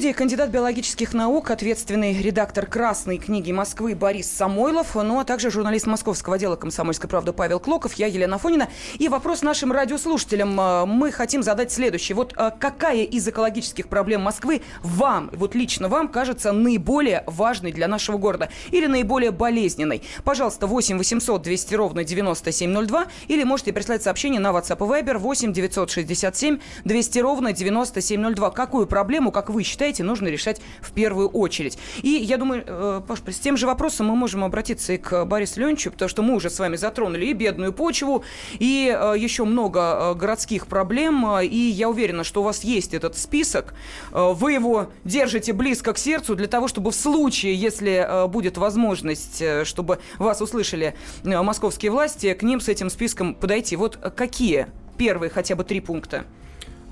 Студии 0.00 0.12
кандидат 0.14 0.48
биологических 0.48 1.12
наук, 1.12 1.50
ответственный 1.50 2.22
редактор 2.22 2.64
«Красной 2.64 3.18
книги 3.18 3.52
Москвы» 3.52 3.94
Борис 3.94 4.30
Самойлов, 4.30 4.94
ну 4.94 5.20
а 5.20 5.24
также 5.24 5.50
журналист 5.50 5.86
московского 5.86 6.36
отдела 6.36 6.56
«Комсомольской 6.56 7.06
правды» 7.06 7.34
Павел 7.34 7.60
Клоков, 7.60 7.92
я 7.92 8.06
Елена 8.06 8.38
Фонина. 8.38 8.70
И 8.98 9.08
вопрос 9.08 9.42
нашим 9.42 9.72
радиослушателям 9.72 10.58
э, 10.58 10.86
мы 10.86 11.12
хотим 11.12 11.42
задать 11.42 11.70
следующий. 11.70 12.14
Вот 12.14 12.32
э, 12.34 12.50
какая 12.58 13.02
из 13.02 13.28
экологических 13.28 13.88
проблем 13.88 14.22
Москвы 14.22 14.62
вам, 14.82 15.28
вот 15.34 15.54
лично 15.54 15.90
вам, 15.90 16.08
кажется 16.08 16.50
наиболее 16.52 17.22
важной 17.26 17.70
для 17.70 17.86
нашего 17.86 18.16
города 18.16 18.48
или 18.70 18.86
наиболее 18.86 19.32
болезненной? 19.32 20.02
Пожалуйста, 20.24 20.66
8 20.66 20.96
800 20.96 21.42
200 21.42 21.74
ровно 21.74 22.04
9702 22.04 23.06
или 23.28 23.44
можете 23.44 23.74
прислать 23.74 24.02
сообщение 24.02 24.40
на 24.40 24.48
WhatsApp 24.48 24.78
и 24.78 25.02
Viber 25.02 25.18
8 25.18 25.52
967 25.52 26.58
200 26.86 27.18
ровно 27.18 27.52
9702. 27.52 28.50
Какую 28.52 28.86
проблему, 28.86 29.30
как 29.30 29.50
вы 29.50 29.62
считаете, 29.62 29.89
нужно 29.98 30.28
решать 30.28 30.60
в 30.80 30.92
первую 30.92 31.28
очередь? 31.28 31.78
И 32.02 32.08
я 32.08 32.36
думаю, 32.36 32.62
э, 32.66 33.00
Паш, 33.06 33.20
с 33.26 33.38
тем 33.38 33.56
же 33.56 33.66
вопросом 33.66 34.06
мы 34.06 34.16
можем 34.16 34.44
обратиться 34.44 34.92
и 34.92 34.98
к 34.98 35.24
Борису 35.24 35.60
Леонидовичу, 35.60 35.90
потому 35.90 36.08
что 36.08 36.22
мы 36.22 36.34
уже 36.34 36.50
с 36.50 36.58
вами 36.58 36.76
затронули 36.76 37.26
и 37.26 37.32
бедную 37.32 37.72
почву, 37.72 38.24
и 38.58 38.96
э, 38.96 39.14
еще 39.18 39.44
много 39.44 39.80
э, 39.80 40.14
городских 40.14 40.66
проблем, 40.66 41.26
и 41.40 41.56
я 41.56 41.88
уверена, 41.88 42.24
что 42.24 42.42
у 42.42 42.44
вас 42.44 42.62
есть 42.64 42.94
этот 42.94 43.16
список, 43.18 43.74
вы 44.12 44.52
его 44.52 44.90
держите 45.04 45.52
близко 45.52 45.92
к 45.92 45.98
сердцу 45.98 46.36
для 46.36 46.46
того, 46.46 46.68
чтобы 46.68 46.90
в 46.90 46.94
случае, 46.94 47.54
если 47.54 48.26
будет 48.28 48.56
возможность, 48.56 49.42
чтобы 49.64 49.98
вас 50.18 50.40
услышали 50.40 50.94
московские 51.24 51.90
власти, 51.90 52.32
к 52.34 52.42
ним 52.42 52.60
с 52.60 52.68
этим 52.68 52.90
списком 52.90 53.34
подойти. 53.34 53.76
Вот 53.76 53.96
какие 53.96 54.66
первые 54.96 55.30
хотя 55.30 55.56
бы 55.56 55.64
три 55.64 55.80
пункта? 55.80 56.24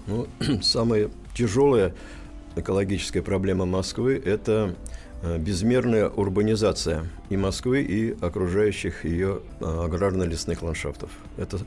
Ну, 0.07 0.27
самая 0.63 1.11
тяжелая 1.35 1.95
экологическая 2.61 3.23
проблема 3.23 3.67
Москвы– 3.67 4.21
это 4.25 4.75
э, 5.23 5.39
безмерная 5.39 6.09
урбанизация 6.09 7.07
и 7.31 7.37
Москвы, 7.37 7.83
и 7.83 8.17
окружающих 8.21 9.05
ее 9.05 9.41
э, 9.61 9.65
аграрно-лесных 9.65 10.63
ландшафтов. 10.63 11.11
Это 11.37 11.59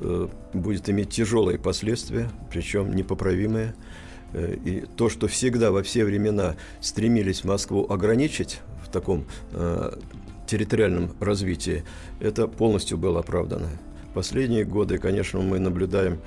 э, 0.00 0.28
будет 0.52 0.88
иметь 0.88 1.10
тяжелые 1.10 1.58
последствия, 1.58 2.28
причем 2.50 2.94
непоправимые. 2.94 3.74
И 4.34 4.84
то, 4.96 5.08
что 5.08 5.28
всегда 5.28 5.70
во 5.70 5.82
все 5.82 6.04
времена 6.04 6.56
стремились 6.80 7.44
Москву 7.44 7.86
ограничить 7.88 8.60
в 8.84 8.90
таком 8.90 9.24
территориальном 10.46 11.12
развитии, 11.20 11.84
это 12.20 12.48
полностью 12.48 12.98
было 12.98 13.20
оправдано. 13.20 13.68
Последние 14.14 14.64
годы, 14.64 14.98
конечно, 14.98 15.40
мы 15.40 15.58
наблюдаем 15.58 16.18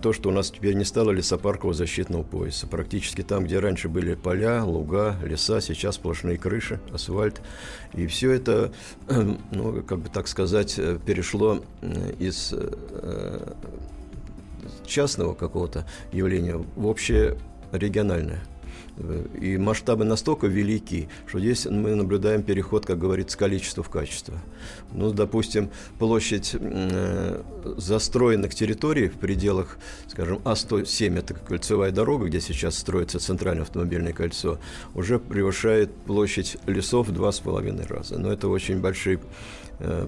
то, 0.00 0.12
что 0.12 0.30
у 0.30 0.32
нас 0.32 0.50
теперь 0.50 0.74
не 0.74 0.84
стало 0.84 1.10
лесопаркового 1.10 1.74
защитного 1.74 2.22
пояса. 2.22 2.66
Практически 2.66 3.22
там, 3.22 3.44
где 3.44 3.58
раньше 3.58 3.88
были 3.88 4.14
поля, 4.14 4.64
луга, 4.64 5.16
леса, 5.22 5.60
сейчас 5.60 5.96
сплошные 5.96 6.38
крыши, 6.38 6.80
асфальт. 6.92 7.42
И 7.94 8.06
все 8.06 8.32
это, 8.32 8.72
ну, 9.50 9.82
как 9.82 9.98
бы 9.98 10.08
так 10.08 10.28
сказать, 10.28 10.78
э, 10.78 10.98
перешло 11.04 11.62
м, 11.82 12.10
из 12.18 12.52
э, 12.52 13.54
частного 14.86 15.34
какого-то 15.34 15.86
явления 16.12 16.56
в 16.56 16.86
общее 16.86 17.36
региональное. 17.72 18.40
И 19.40 19.58
масштабы 19.58 20.04
настолько 20.04 20.46
велики, 20.46 21.08
что 21.26 21.38
здесь 21.38 21.66
мы 21.66 21.94
наблюдаем 21.94 22.42
переход, 22.42 22.86
как 22.86 22.98
говорится, 22.98 23.36
количества 23.36 23.82
в 23.82 23.90
качество. 23.90 24.34
Ну, 24.92 25.12
допустим, 25.12 25.70
площадь 25.98 26.56
э, 26.58 27.42
застроенных 27.76 28.54
территорий 28.54 29.08
в 29.08 29.14
пределах, 29.14 29.78
скажем, 30.08 30.38
А107, 30.44 31.18
это 31.18 31.34
кольцевая 31.34 31.90
дорога, 31.90 32.26
где 32.26 32.40
сейчас 32.40 32.78
строится 32.78 33.18
центральное 33.18 33.62
автомобильное 33.62 34.12
кольцо, 34.12 34.58
уже 34.94 35.18
превышает 35.18 35.94
площадь 35.94 36.56
лесов 36.66 37.08
в 37.08 37.12
два 37.12 37.32
с 37.32 37.40
половиной 37.40 37.84
раза. 37.84 38.18
Но 38.18 38.32
это 38.32 38.48
очень 38.48 38.80
большие 38.80 39.20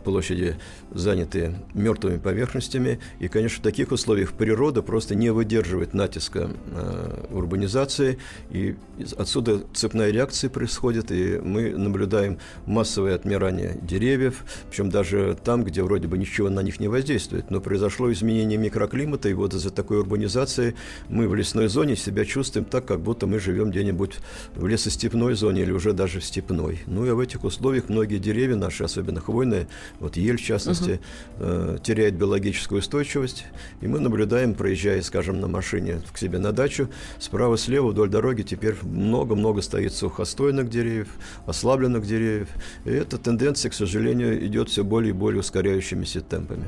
площади, 0.04 0.56
занятые 0.92 1.54
мертвыми 1.74 2.18
поверхностями. 2.18 3.00
И, 3.18 3.28
конечно, 3.28 3.58
в 3.58 3.62
таких 3.62 3.92
условиях 3.92 4.32
природа 4.32 4.82
просто 4.82 5.14
не 5.14 5.30
выдерживает 5.30 5.94
натиска 5.94 6.50
э, 6.72 7.26
урбанизации. 7.30 8.18
И 8.50 8.76
отсюда 9.16 9.62
цепная 9.74 10.10
реакция 10.10 10.50
происходит, 10.50 11.10
и 11.10 11.38
мы 11.38 11.70
наблюдаем 11.70 12.38
массовое 12.66 13.14
отмирание 13.14 13.78
деревьев, 13.82 14.44
причем 14.70 14.90
даже 14.90 15.36
там, 15.44 15.64
где 15.64 15.82
вроде 15.82 16.08
бы 16.08 16.18
ничего 16.18 16.48
на 16.48 16.62
них 16.62 16.80
не 16.80 16.88
воздействует. 16.88 17.50
Но 17.50 17.60
произошло 17.60 18.10
изменение 18.12 18.58
микроклимата, 18.58 19.28
и 19.28 19.34
вот 19.34 19.54
из-за 19.54 19.70
такой 19.70 19.98
урбанизации 19.98 20.74
мы 21.08 21.28
в 21.28 21.34
лесной 21.34 21.68
зоне 21.68 21.96
себя 21.96 22.24
чувствуем 22.24 22.64
так, 22.64 22.86
как 22.86 23.00
будто 23.00 23.26
мы 23.26 23.38
живем 23.38 23.70
где-нибудь 23.70 24.18
в 24.54 24.66
лесостепной 24.66 25.34
зоне 25.34 25.62
или 25.62 25.72
уже 25.72 25.92
даже 25.92 26.20
в 26.20 26.24
степной. 26.24 26.80
Ну 26.86 27.06
и 27.06 27.10
в 27.10 27.20
этих 27.20 27.44
условиях 27.44 27.88
многие 27.88 28.18
деревья 28.18 28.56
наши, 28.56 28.84
особенно 28.84 29.20
хвойные, 29.20 29.57
вот 29.98 30.16
ель 30.16 30.36
в 30.36 30.42
частности, 30.42 31.00
э, 31.38 31.78
теряет 31.82 32.14
биологическую 32.14 32.80
устойчивость. 32.80 33.46
И 33.80 33.86
мы 33.86 34.00
наблюдаем, 34.00 34.54
проезжая, 34.54 35.02
скажем, 35.02 35.40
на 35.40 35.48
машине 35.48 36.00
к 36.12 36.18
себе 36.18 36.38
на 36.38 36.52
дачу, 36.52 36.88
справа-слева 37.18 37.88
вдоль 37.88 38.08
дороги 38.08 38.42
теперь 38.42 38.76
много-много 38.82 39.62
стоит 39.62 39.92
сухостойных 39.92 40.70
деревьев, 40.70 41.08
ослабленных 41.46 42.06
деревьев. 42.06 42.48
И 42.84 42.90
эта 42.90 43.18
тенденция, 43.18 43.70
к 43.70 43.74
сожалению, 43.74 44.44
идет 44.46 44.68
все 44.68 44.84
более 44.84 45.10
и 45.10 45.12
более 45.12 45.40
ускоряющимися 45.40 46.20
темпами. 46.20 46.66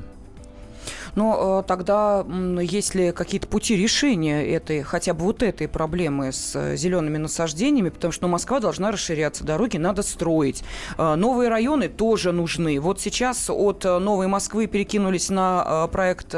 Но 1.14 1.60
э, 1.62 1.68
тогда 1.68 2.24
есть 2.60 2.94
ли 2.94 3.12
какие-то 3.12 3.46
пути 3.46 3.76
решения 3.76 4.46
этой, 4.46 4.82
хотя 4.82 5.14
бы 5.14 5.24
вот 5.24 5.42
этой 5.42 5.68
проблемы 5.68 6.32
с 6.32 6.54
э, 6.54 6.76
зелеными 6.76 7.18
насаждениями? 7.18 7.88
Потому 7.88 8.12
что 8.12 8.26
ну, 8.26 8.32
Москва 8.32 8.60
должна 8.60 8.90
расширяться, 8.90 9.44
дороги 9.44 9.76
надо 9.76 10.02
строить. 10.02 10.62
Э, 10.98 11.14
новые 11.14 11.48
районы 11.48 11.88
тоже 11.88 12.32
нужны. 12.32 12.80
Вот 12.80 13.00
сейчас 13.00 13.50
от 13.50 13.84
Новой 13.84 14.26
Москвы 14.26 14.66
перекинулись 14.66 15.30
на 15.30 15.88
проект, 15.88 16.34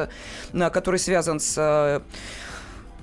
который 0.53 0.99
связан 0.99 1.41
с... 1.41 2.03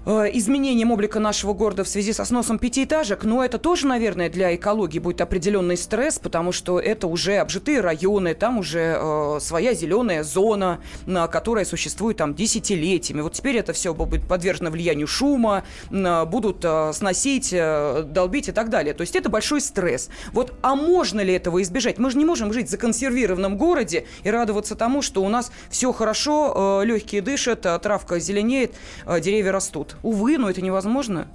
э, 0.06 0.26
э, 0.26 0.38
изменением 0.38 0.92
облика 0.92 1.20
нашего 1.20 1.54
города 1.54 1.84
в 1.84 1.88
связи 1.88 2.14
со 2.14 2.26
сносом 2.26 2.60
пятиэтажек, 2.60 3.24
но 3.24 3.44
это 3.44 3.58
тоже, 3.58 3.88
наверное, 3.88 4.30
для 4.30 4.56
экологии 4.56 5.00
будет 5.00 5.22
определенный 5.22 5.78
стресс, 5.78 6.20
потому 6.20 6.52
что 6.52 6.80
это 6.80 7.08
уже 7.08 7.38
обжитые 7.38 7.82
районы, 7.82 8.34
там 8.34 8.60
уже 8.60 8.98
э, 9.00 9.38
своя 9.42 9.74
зеленая 9.74 10.24
зона, 10.24 10.80
на 11.06 11.28
которая 11.28 11.66
существует 11.66 12.18
там 12.18 12.36
десятилетиями. 12.36 13.22
Вот 13.22 13.34
теперь 13.34 13.58
это 13.58 13.74
все 13.74 13.94
будет 13.94 14.28
подвержено 14.28 14.70
влиянию 14.70 15.08
шума, 15.08 15.64
м, 15.92 16.28
будут 16.30 16.64
э, 16.64 16.92
сносить, 16.94 17.50
э, 17.52 18.04
долбить 18.04 18.50
и 18.50 18.52
так 18.52 18.70
далее. 18.70 18.94
То 18.94 19.02
есть 19.02 19.16
это 19.16 19.30
большой 19.30 19.62
стресс. 19.62 20.10
Вот, 20.34 20.54
а 20.62 20.76
можно 20.76 21.22
ли 21.22 21.34
этого 21.34 21.62
избежать? 21.62 21.98
Мы 21.98 22.12
же 22.12 22.18
не 22.18 22.26
можем 22.26 22.54
жить 22.54 22.68
в 22.68 22.72
законсервированном 22.72 23.58
городе 23.58 24.06
и 24.24 24.30
радоваться 24.30 24.76
тому, 24.76 25.02
что 25.02 25.24
у 25.24 25.30
нас 25.30 25.52
все 25.70 25.92
хорошо, 25.92 26.82
э, 26.82 26.86
легкие 26.86 27.22
дышат, 27.22 27.66
э, 27.66 27.80
травка 27.80 28.20
зеленеет, 28.20 28.74
э, 29.06 29.20
деревья 29.20 29.52
растут. 29.52 29.89
Увы, 30.04 30.38
но 30.38 30.50
это 30.50 30.62
невозможно. 30.62 31.28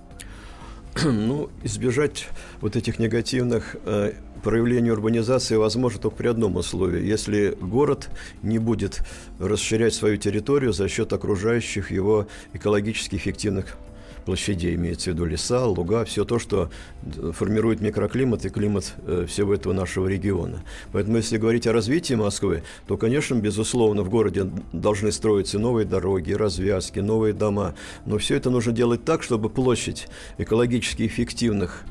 Ну, 1.04 1.50
избежать 1.62 2.28
вот 2.60 2.76
этих 2.76 2.98
негативных 2.98 3.76
э, 3.84 4.12
проявлений 4.44 4.92
урбанизации 4.92 5.56
возможно 5.56 6.00
только 6.00 6.16
при 6.16 6.28
одном 6.28 6.56
условии. 6.56 7.04
Если 7.04 7.56
город 7.60 8.10
не 8.42 8.58
будет 8.58 9.00
расширять 9.40 9.94
свою 9.94 10.18
территорию 10.18 10.72
за 10.72 10.88
счет 10.88 11.12
окружающих 11.12 11.90
его 11.90 12.28
экологически 12.52 13.16
эффективных 13.16 13.76
площадей, 14.24 14.74
имеется 14.74 15.10
в 15.10 15.14
виду 15.14 15.24
леса, 15.24 15.64
луга, 15.64 16.04
все 16.04 16.24
то, 16.24 16.38
что 16.38 16.70
формирует 17.32 17.80
микроклимат 17.80 18.44
и 18.44 18.50
климат 18.50 18.94
э, 19.06 19.26
всего 19.28 19.54
этого 19.54 19.72
нашего 19.72 20.06
региона. 20.06 20.62
Поэтому, 20.92 21.16
если 21.18 21.38
говорить 21.38 21.66
о 21.66 21.72
развитии 21.72 22.14
Москвы, 22.14 22.62
то, 22.86 22.96
конечно, 22.96 23.34
безусловно, 23.34 24.02
в 24.02 24.10
городе 24.10 24.50
должны 24.72 25.12
строиться 25.12 25.58
новые 25.58 25.86
дороги, 25.86 26.32
развязки, 26.32 27.00
новые 27.00 27.34
дома. 27.34 27.74
Но 28.06 28.18
все 28.18 28.36
это 28.36 28.50
нужно 28.50 28.72
делать 28.72 29.04
так, 29.04 29.22
чтобы 29.22 29.50
площадь 29.50 30.08
экологически 30.38 31.06
эффективных 31.06 31.82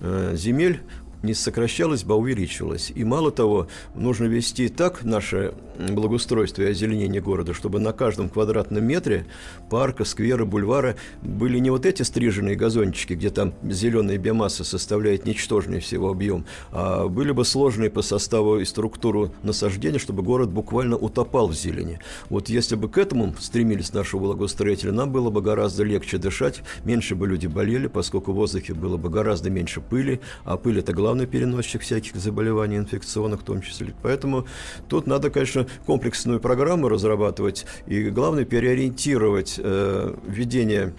э, 0.00 0.34
земель 0.36 0.80
не 1.22 1.34
сокращалась 1.34 2.04
бы, 2.04 2.14
а 2.14 2.16
увеличивалась. 2.16 2.92
И 2.94 3.04
мало 3.04 3.30
того, 3.30 3.68
нужно 3.94 4.24
вести 4.24 4.68
так 4.68 5.04
наше 5.04 5.54
благоустройство 5.78 6.62
и 6.62 6.70
озеленение 6.70 7.20
города, 7.20 7.54
чтобы 7.54 7.80
на 7.80 7.92
каждом 7.92 8.28
квадратном 8.28 8.84
метре 8.84 9.26
парка, 9.70 10.04
сквера, 10.04 10.44
бульвара 10.44 10.96
были 11.22 11.58
не 11.58 11.70
вот 11.70 11.86
эти 11.86 12.02
стриженные 12.02 12.56
газончики, 12.56 13.14
где 13.14 13.30
там 13.30 13.54
зеленая 13.62 14.18
биомасса 14.18 14.64
составляет 14.64 15.26
ничтожный 15.26 15.80
всего 15.80 16.10
объем, 16.10 16.44
а 16.72 17.08
были 17.08 17.32
бы 17.32 17.44
сложные 17.44 17.90
по 17.90 18.02
составу 18.02 18.58
и 18.58 18.64
структуру 18.64 19.32
насаждения, 19.42 19.98
чтобы 19.98 20.22
город 20.22 20.50
буквально 20.50 20.96
утопал 20.96 21.48
в 21.48 21.54
зелени. 21.54 22.00
Вот 22.28 22.48
если 22.48 22.76
бы 22.76 22.88
к 22.88 22.98
этому 22.98 23.34
стремились 23.38 23.92
наши 23.92 24.16
благоустроители, 24.16 24.90
нам 24.90 25.12
было 25.12 25.30
бы 25.30 25.42
гораздо 25.42 25.84
легче 25.84 26.18
дышать, 26.18 26.62
меньше 26.84 27.14
бы 27.14 27.26
люди 27.26 27.46
болели, 27.46 27.86
поскольку 27.86 28.32
в 28.32 28.36
воздухе 28.36 28.74
было 28.74 28.96
бы 28.96 29.08
гораздо 29.08 29.50
меньше 29.50 29.80
пыли, 29.80 30.20
а 30.44 30.56
пыль– 30.56 30.78
это 30.80 30.92
главный 31.08 31.26
переносчик 31.26 31.80
всяких 31.80 32.16
заболеваний 32.16 32.76
инфекционных 32.76 33.40
в 33.40 33.44
том 33.44 33.62
числе. 33.62 33.94
Поэтому 34.02 34.46
тут 34.88 35.06
надо, 35.06 35.30
конечно, 35.30 35.66
комплексную 35.86 36.38
программу 36.38 36.90
разрабатывать 36.90 37.64
и, 37.86 38.10
главное, 38.10 38.44
переориентировать 38.44 39.54
э, 39.56 40.14
введение 40.26 40.92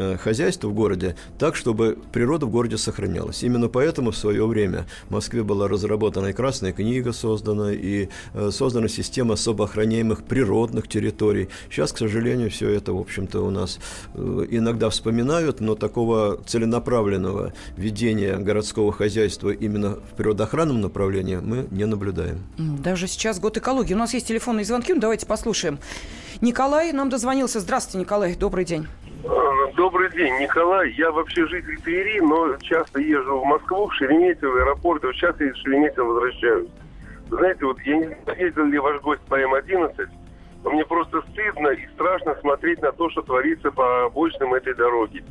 Э, 0.00 0.16
хозяйства 0.16 0.68
в 0.68 0.74
городе 0.74 1.14
так, 1.38 1.56
чтобы 1.56 1.98
природа 2.10 2.46
в 2.46 2.50
городе 2.50 2.78
сохранялась. 2.78 3.42
Именно 3.42 3.68
поэтому 3.68 4.12
в 4.12 4.16
свое 4.16 4.46
время 4.46 4.86
в 5.08 5.10
Москве 5.10 5.42
была 5.42 5.68
разработана 5.68 6.28
и 6.28 6.32
Красная 6.32 6.72
книга 6.72 7.12
создана, 7.12 7.70
и 7.72 8.08
э, 8.32 8.50
создана 8.50 8.88
система 8.88 9.34
особо 9.34 9.66
охраняемых 9.66 10.24
природных 10.24 10.88
территорий. 10.88 11.50
Сейчас, 11.70 11.92
к 11.92 11.98
сожалению, 11.98 12.50
все 12.50 12.70
это, 12.70 12.94
в 12.94 12.98
общем-то, 12.98 13.40
у 13.42 13.50
нас 13.50 13.78
э, 14.14 14.46
иногда 14.50 14.88
вспоминают, 14.88 15.60
но 15.60 15.74
такого 15.74 16.40
целенаправленного 16.46 17.52
ведения 17.76 18.38
городского 18.38 18.92
хозяйства 18.92 19.50
именно 19.50 19.96
в 19.96 20.16
природоохранном 20.16 20.80
направлении 20.80 21.36
мы 21.36 21.66
не 21.70 21.84
наблюдаем. 21.84 22.38
Даже 22.56 23.06
сейчас 23.06 23.38
год 23.38 23.58
экологии. 23.58 23.92
У 23.92 23.98
нас 23.98 24.14
есть 24.14 24.28
телефонные 24.28 24.64
звонки, 24.64 24.94
ну 24.94 25.00
давайте 25.00 25.26
послушаем. 25.26 25.78
Николай 26.40 26.92
нам 26.92 27.10
дозвонился. 27.10 27.60
Здравствуйте, 27.60 27.98
Николай, 27.98 28.34
добрый 28.34 28.64
день. 28.64 28.86
Добрый 29.22 30.10
день, 30.12 30.34
Николай. 30.38 30.90
Я 30.92 31.10
вообще 31.10 31.46
житель 31.46 31.78
Твери, 31.82 32.20
но 32.20 32.56
часто 32.58 33.00
езжу 33.00 33.40
в 33.40 33.44
Москву, 33.44 33.86
в 33.88 33.94
Шереметьево, 33.94 34.60
аэропорт, 34.60 35.02
вот 35.04 35.14
сейчас 35.14 35.38
из 35.40 35.56
Шереметьево 35.56 36.06
возвращаюсь. 36.06 36.68
Знаете, 37.28 37.64
вот 37.66 37.78
я 37.82 37.96
не 37.96 38.04
знаю, 38.06 38.38
ездил 38.38 38.64
ли 38.64 38.78
ваш 38.78 39.00
гость 39.02 39.20
по 39.28 39.34
М-11, 39.34 40.08
но 40.64 40.70
мне 40.70 40.84
просто 40.86 41.22
стыдно 41.30 41.68
и 41.68 41.86
страшно 41.94 42.34
смотреть 42.40 42.80
на 42.82 42.92
то, 42.92 43.10
что 43.10 43.22
творится 43.22 43.70
по 43.70 44.06
обочинам 44.06 44.54
этой 44.54 44.74
дороги. 44.74 45.22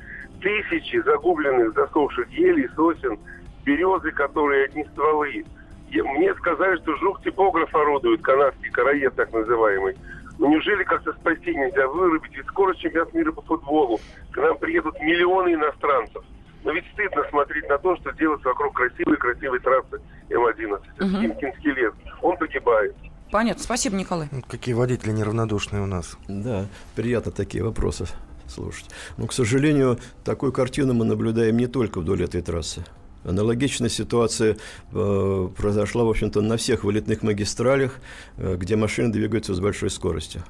Тысячи 0.42 1.02
загубленных, 1.02 1.74
засохших 1.74 2.30
елей, 2.32 2.70
сосен, 2.76 3.20
березы, 3.66 4.12
которые 4.12 4.66
одни 4.66 4.86
стволы. 4.86 5.46
Мне 5.92 6.34
сказали, 6.36 6.78
что 6.78 6.96
жук-типограф 6.98 7.74
орудует, 7.76 8.22
канадский 8.22 8.70
караед 8.70 9.16
так 9.16 9.34
называемый. 9.34 9.98
Ну 10.40 10.50
неужели 10.50 10.84
как-то 10.86 11.12
спасти 11.14 11.54
нельзя 11.54 11.86
вырубить? 11.88 12.36
Ведь 12.36 12.48
скоро 12.48 12.74
чемпионат 12.76 13.14
мира 13.14 13.32
по 13.34 13.42
футболу. 13.42 14.00
К 14.32 14.38
нам 14.38 14.58
приедут 14.58 15.00
миллионы 15.02 15.54
иностранцев. 15.54 16.24
Но 16.64 16.72
ведь 16.72 16.86
стыдно 16.94 17.24
смотреть 17.30 17.68
на 17.68 17.78
то, 17.78 17.96
что 17.98 18.12
делается 18.14 18.48
вокруг 18.48 18.74
красивой-красивой 18.74 19.60
трассы 19.60 20.02
М-11. 20.30 20.72
Угу. 20.72 21.22
Химкинский 21.22 21.72
лес. 21.72 21.94
Он 22.22 22.38
погибает. 22.38 22.96
Понятно. 23.32 23.64
Спасибо, 23.64 23.98
Николай. 23.98 24.30
Какие 24.48 24.76
водители 24.76 25.12
неравнодушные 25.12 25.84
у 25.84 25.86
нас. 25.86 26.18
Да, 26.28 26.66
приятно 26.96 27.32
такие 27.34 27.64
вопросы 27.64 28.06
слушать. 28.48 28.90
Но, 29.18 29.28
к 29.28 29.34
сожалению, 29.34 30.00
такую 30.24 30.54
картину 30.54 30.94
мы 30.94 31.06
наблюдаем 31.06 31.58
не 31.58 31.68
только 31.68 32.00
вдоль 32.00 32.24
этой 32.24 32.42
трассы. 32.42 32.86
Аналогичная 33.24 33.90
ситуация 33.90 34.58
э, 34.92 35.50
произошла, 35.58 36.04
в 36.04 36.10
общем-то, 36.10 36.42
на 36.42 36.58
всех 36.58 36.84
вылетных 36.84 37.22
магистралях, 37.24 38.00
э, 38.38 38.56
где 38.56 38.76
машины 38.76 39.12
двигаются 39.12 39.54
с 39.54 39.60
большой 39.60 39.90
скоростью. 39.90 40.44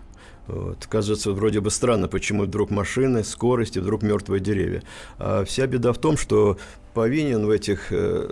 Вот. 0.50 0.88
Кажется, 0.88 1.32
вроде 1.32 1.60
бы 1.62 1.70
странно, 1.70 2.08
почему 2.08 2.44
вдруг 2.44 2.72
машины, 2.72 3.24
скорость 3.24 3.78
и 3.78 3.80
вдруг 3.80 4.02
мертвые 4.02 4.40
деревья. 4.40 4.82
А 5.20 5.46
вся 5.46 5.68
беда 5.68 5.94
в 5.94 6.00
том, 6.00 6.18
что 6.18 6.58
повинен 6.96 7.46
в 7.46 7.52
этих 7.52 7.92
э, 7.92 8.32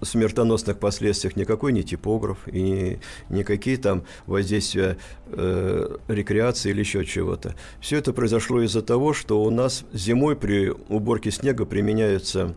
смертоносных 0.00 0.78
последствиях 0.78 1.36
никакой 1.36 1.72
не 1.72 1.82
типограф 1.82 2.38
и 2.46 2.98
никакие 3.28 3.76
там 3.76 4.04
воздействия 4.26 4.96
э, 5.26 5.96
рекреации 6.08 6.70
или 6.70 6.80
еще 6.80 7.04
чего-то. 7.04 7.54
Все 7.80 7.98
это 7.98 8.12
произошло 8.12 8.62
из-за 8.62 8.82
того, 8.82 9.12
что 9.12 9.42
у 9.42 9.50
нас 9.50 9.84
зимой 9.92 10.36
при 10.36 10.72
уборке 10.88 11.30
снега 11.30 11.66
применяются 11.66 12.54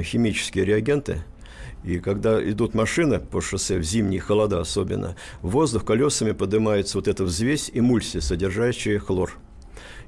химические 0.00 0.64
реагенты, 0.64 1.22
и 1.84 1.98
когда 1.98 2.42
идут 2.42 2.74
машины 2.74 3.18
по 3.18 3.40
шоссе 3.40 3.78
в 3.78 3.82
зимние 3.82 4.20
холода 4.20 4.60
особенно, 4.60 5.16
воздух 5.42 5.84
колесами 5.84 6.32
поднимается 6.32 6.98
вот 6.98 7.08
эта 7.08 7.24
взвесь 7.24 7.70
эмульсии, 7.74 8.20
содержащая 8.20 8.98
хлор. 8.98 9.32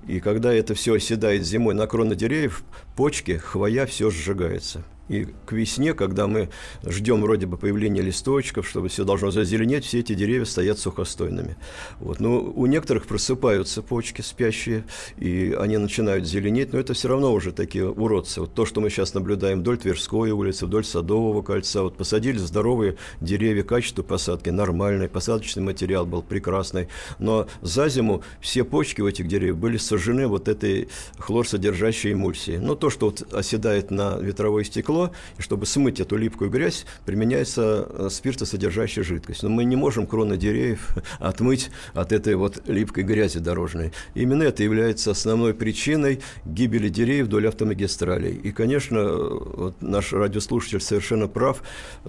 И 0.06 0.20
когда 0.20 0.52
это 0.52 0.74
все 0.74 0.94
оседает 0.94 1.44
зимой 1.44 1.74
на 1.74 1.86
кроны 1.86 2.14
деревьев, 2.14 2.62
почки, 2.94 3.38
хвоя, 3.38 3.86
все 3.86 4.10
сжигается. 4.10 4.84
И 5.08 5.26
к 5.44 5.52
весне, 5.52 5.92
когда 5.92 6.26
мы 6.26 6.48
ждем 6.84 7.20
вроде 7.20 7.46
бы 7.46 7.58
появления 7.58 8.00
листочков, 8.00 8.66
чтобы 8.66 8.88
все 8.88 9.04
должно 9.04 9.30
зазеленеть, 9.30 9.84
все 9.84 10.00
эти 10.00 10.14
деревья 10.14 10.46
стоят 10.46 10.78
сухостойными. 10.78 11.56
Вот. 12.00 12.20
Но 12.20 12.40
у 12.40 12.66
некоторых 12.66 13.06
просыпаются 13.06 13.82
почки 13.82 14.22
спящие, 14.22 14.84
и 15.18 15.54
они 15.58 15.76
начинают 15.76 16.26
зеленеть, 16.26 16.72
но 16.72 16.78
это 16.78 16.94
все 16.94 17.08
равно 17.08 17.32
уже 17.34 17.52
такие 17.52 17.88
уродцы. 17.88 18.40
Вот 18.40 18.54
то, 18.54 18.64
что 18.64 18.80
мы 18.80 18.88
сейчас 18.88 19.12
наблюдаем 19.12 19.60
вдоль 19.60 19.76
Тверской 19.76 20.30
улицы, 20.30 20.64
вдоль 20.64 20.84
Садового 20.84 21.42
кольца, 21.42 21.82
вот 21.82 21.96
посадили 21.96 22.38
здоровые 22.38 22.96
деревья, 23.20 23.62
качество 23.62 24.02
посадки 24.02 24.48
нормальное, 24.48 25.08
посадочный 25.08 25.62
материал 25.62 26.06
был 26.06 26.22
прекрасный, 26.22 26.88
но 27.18 27.46
за 27.60 27.88
зиму 27.88 28.22
все 28.40 28.64
почки 28.64 29.02
у 29.02 29.08
этих 29.08 29.28
деревьев 29.28 29.58
были 29.58 29.76
сожжены 29.76 30.26
вот 30.28 30.48
этой 30.48 30.88
хлорсодержащей 31.18 32.14
эмульсией. 32.14 32.58
Но 32.58 32.74
то, 32.74 32.88
что 32.88 33.06
вот 33.06 33.34
оседает 33.34 33.90
на 33.90 34.16
ветровое 34.18 34.64
стекло, 34.64 34.93
стекло, 34.94 35.10
и 35.38 35.42
чтобы 35.42 35.66
смыть 35.66 36.00
эту 36.00 36.16
липкую 36.16 36.50
грязь, 36.50 36.86
применяется 37.04 37.86
э, 37.88 38.08
спиртосодержащая 38.10 39.04
жидкость. 39.04 39.42
Но 39.42 39.48
мы 39.48 39.64
не 39.64 39.76
можем 39.76 40.06
кроны 40.06 40.36
деревьев 40.36 40.96
отмыть 41.18 41.70
от 41.94 42.12
этой 42.12 42.34
вот 42.34 42.62
липкой 42.68 43.04
грязи 43.04 43.38
дорожной. 43.38 43.92
Именно 44.14 44.44
это 44.44 44.62
является 44.62 45.10
основной 45.10 45.54
причиной 45.54 46.20
гибели 46.44 46.88
деревьев 46.88 47.26
вдоль 47.26 47.48
автомагистралей. 47.48 48.34
И, 48.34 48.52
конечно, 48.52 49.04
вот 49.04 49.82
наш 49.82 50.12
радиослушатель 50.12 50.80
совершенно 50.80 51.28
прав. 51.28 51.62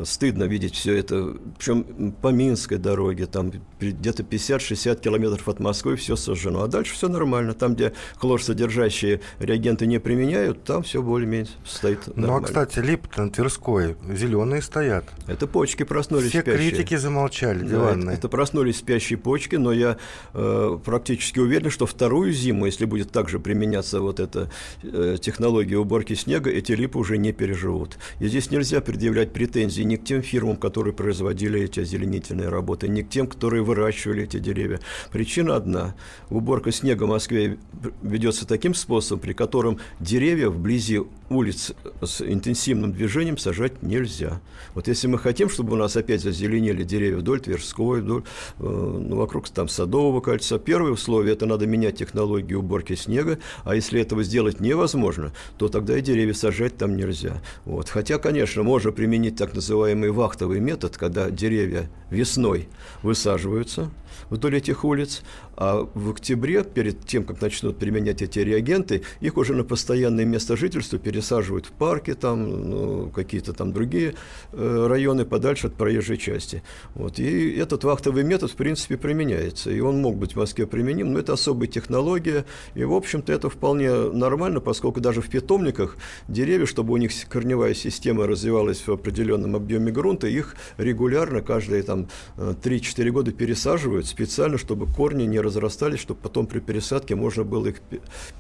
Стыдно 0.04 0.44
видеть 0.44 0.76
все 0.76 0.96
это, 0.96 1.36
причем 1.58 2.12
по 2.22 2.30
Минской 2.30 2.78
дороге, 2.78 3.26
там 3.26 3.52
где-то 3.80 4.24
50-60 4.24 5.02
километров 5.02 5.48
от 5.48 5.60
Москвы 5.60 5.96
все 5.96 6.16
сожжено. 6.16 6.64
А 6.64 6.68
дальше 6.68 6.94
все 6.94 7.08
нормально. 7.08 7.54
Там, 7.54 7.76
где 7.76 7.94
хлорсодержащие 8.18 9.22
реагенты 9.40 9.88
не 9.88 10.00
применяют, 10.00 10.64
там 10.64 10.84
все 10.84 11.02
более-менее 11.02 11.48
стоит 11.66 12.08
нормально. 12.08 12.28
Ну, 12.28 12.38
а, 12.38 12.42
кстати, 12.42 12.75
кстати, 12.76 12.88
Липтон, 12.88 13.32
Тверской, 13.32 13.96
зеленые 14.10 14.62
стоят. 14.62 15.06
Это 15.28 15.48
почки 15.48 15.84
проснулись 15.84 16.30
Все 16.30 16.42
спящие. 16.42 16.72
критики 16.72 16.98
замолчали, 16.98 17.66
диванные. 17.66 18.06
Да, 18.06 18.12
это, 18.12 18.20
это 18.20 18.30
проснулись 18.30 18.78
спящие 18.78 19.18
почки, 19.18 19.56
но 19.56 19.72
я 19.72 19.98
э, 20.34 20.78
практически 20.84 21.40
уверен, 21.40 21.70
что 21.70 21.86
вторую 21.86 22.34
зиму, 22.34 22.66
если 22.66 22.84
будет 22.84 23.12
также 23.12 23.40
применяться 23.40 24.02
вот 24.02 24.20
эта 24.20 24.50
э, 24.84 25.16
технология 25.22 25.78
уборки 25.78 26.16
снега, 26.16 26.50
эти 26.50 26.74
липы 26.74 26.98
уже 26.98 27.18
не 27.18 27.32
переживут. 27.32 27.98
И 28.20 28.28
здесь 28.28 28.52
нельзя 28.52 28.82
предъявлять 28.82 29.32
претензии 29.32 29.84
ни 29.84 29.96
к 29.96 30.04
тем 30.04 30.22
фирмам, 30.22 30.58
которые 30.58 30.94
производили 30.94 31.62
эти 31.62 31.80
озеленительные 31.80 32.50
работы, 32.50 32.90
ни 32.90 33.04
к 33.04 33.10
тем, 33.10 33.28
которые 33.28 33.64
выращивали 33.64 34.24
эти 34.24 34.40
деревья. 34.40 34.82
Причина 35.12 35.56
одна. 35.56 35.96
Уборка 36.30 36.74
снега 36.74 37.04
в 37.04 37.10
Москве 37.10 37.58
ведется 38.02 38.46
таким 38.46 38.74
способом, 38.74 39.22
при 39.22 39.32
котором 39.32 39.80
деревья 40.02 40.50
вблизи 40.50 41.02
улиц 41.30 41.74
с 42.02 42.22
интенсивным 42.66 42.94
движением 42.94 43.38
сажать 43.38 43.84
нельзя. 43.84 44.42
Вот 44.74 44.88
если 44.88 45.08
мы 45.08 45.20
хотим, 45.20 45.50
чтобы 45.50 45.74
у 45.74 45.76
нас 45.76 45.96
опять 45.96 46.22
зазеленели 46.22 46.84
деревья 46.84 47.18
вдоль 47.18 47.40
Тверской, 47.40 48.02
вдоль, 48.02 48.24
э, 48.60 48.64
ну, 48.64 49.16
вокруг 49.18 49.48
там 49.50 49.68
Садового 49.68 50.22
кольца, 50.22 50.58
первое 50.58 50.92
условие– 50.92 51.34
это 51.36 51.46
надо 51.46 51.68
менять 51.68 51.98
технологию 51.98 52.60
уборки 52.60 52.96
снега, 52.96 53.38
а 53.64 53.76
если 53.76 54.02
этого 54.02 54.24
сделать 54.24 54.60
невозможно, 54.60 55.32
то 55.58 55.68
тогда 55.68 55.98
и 55.98 56.02
деревья 56.02 56.34
сажать 56.34 56.78
там 56.78 56.98
нельзя. 56.98 57.42
Вот. 57.66 57.90
Хотя, 57.90 58.18
конечно, 58.18 58.64
можно 58.64 58.92
применить 58.92 59.36
так 59.36 59.54
называемый 59.54 60.12
вахтовый 60.12 60.60
метод, 60.60 60.98
когда 60.98 61.30
деревья 61.30 61.90
весной 62.10 62.68
высаживаются 63.04 63.92
вдоль 64.30 64.58
этих 64.58 64.84
улиц, 64.84 65.22
а 65.58 65.88
в 65.94 66.10
октябре, 66.12 66.64
перед 66.64 67.06
тем, 67.06 67.24
как 67.24 67.42
начнут 67.42 67.78
применять 67.78 68.22
эти 68.22 68.40
реагенты, 68.40 69.04
их 69.22 69.38
уже 69.38 69.54
на 69.54 69.64
постоянное 69.64 70.26
место 70.26 70.58
жительства 70.58 71.00
пересаживают 71.00 71.66
в 71.66 71.72
парки, 71.72 72.14
там, 72.14 72.70
ну, 72.70 73.10
какие-то 73.10 73.54
там 73.54 73.72
другие 73.72 74.16
э, 74.52 74.88
районы 74.88 75.26
подальше 75.26 75.68
от 75.68 75.76
проезжей 75.76 76.18
части. 76.18 76.64
Вот. 76.94 77.20
И 77.20 77.52
этот 77.56 77.84
вахтовый 77.84 78.24
метод, 78.24 78.52
в 78.52 78.56
принципе, 78.56 78.98
применяется. 78.98 79.72
И 79.72 79.80
он 79.80 80.02
мог 80.02 80.18
быть 80.18 80.34
в 80.34 80.36
Москве 80.38 80.68
применим, 80.68 81.14
но 81.14 81.20
это 81.20 81.34
особая 81.34 81.68
технология. 81.68 82.46
И, 82.74 82.84
в 82.84 82.94
общем-то, 82.94 83.32
это 83.32 83.50
вполне 83.50 83.92
нормально, 84.12 84.60
поскольку 84.60 85.00
даже 85.00 85.22
в 85.22 85.30
питомниках 85.30 85.98
деревья, 86.28 86.66
чтобы 86.66 86.94
у 86.94 86.98
них 86.98 87.12
корневая 87.30 87.74
система 87.74 88.28
развивалась 88.28 88.86
в 88.86 88.92
определенном 88.92 89.56
объеме 89.56 89.92
грунта, 89.92 90.28
их 90.28 90.56
регулярно 90.78 91.42
каждые 91.42 91.84
там 91.84 92.08
3-4 92.38 93.10
года 93.12 93.32
пересаживают 93.32 94.05
специально, 94.08 94.58
чтобы 94.58 94.88
корни 94.88 95.24
не 95.24 95.40
разрастались, 95.40 96.00
чтобы 96.00 96.20
потом 96.22 96.48
при 96.48 96.60
пересадке 96.60 97.16
можно 97.16 97.44
было 97.44 97.68
их 97.68 97.82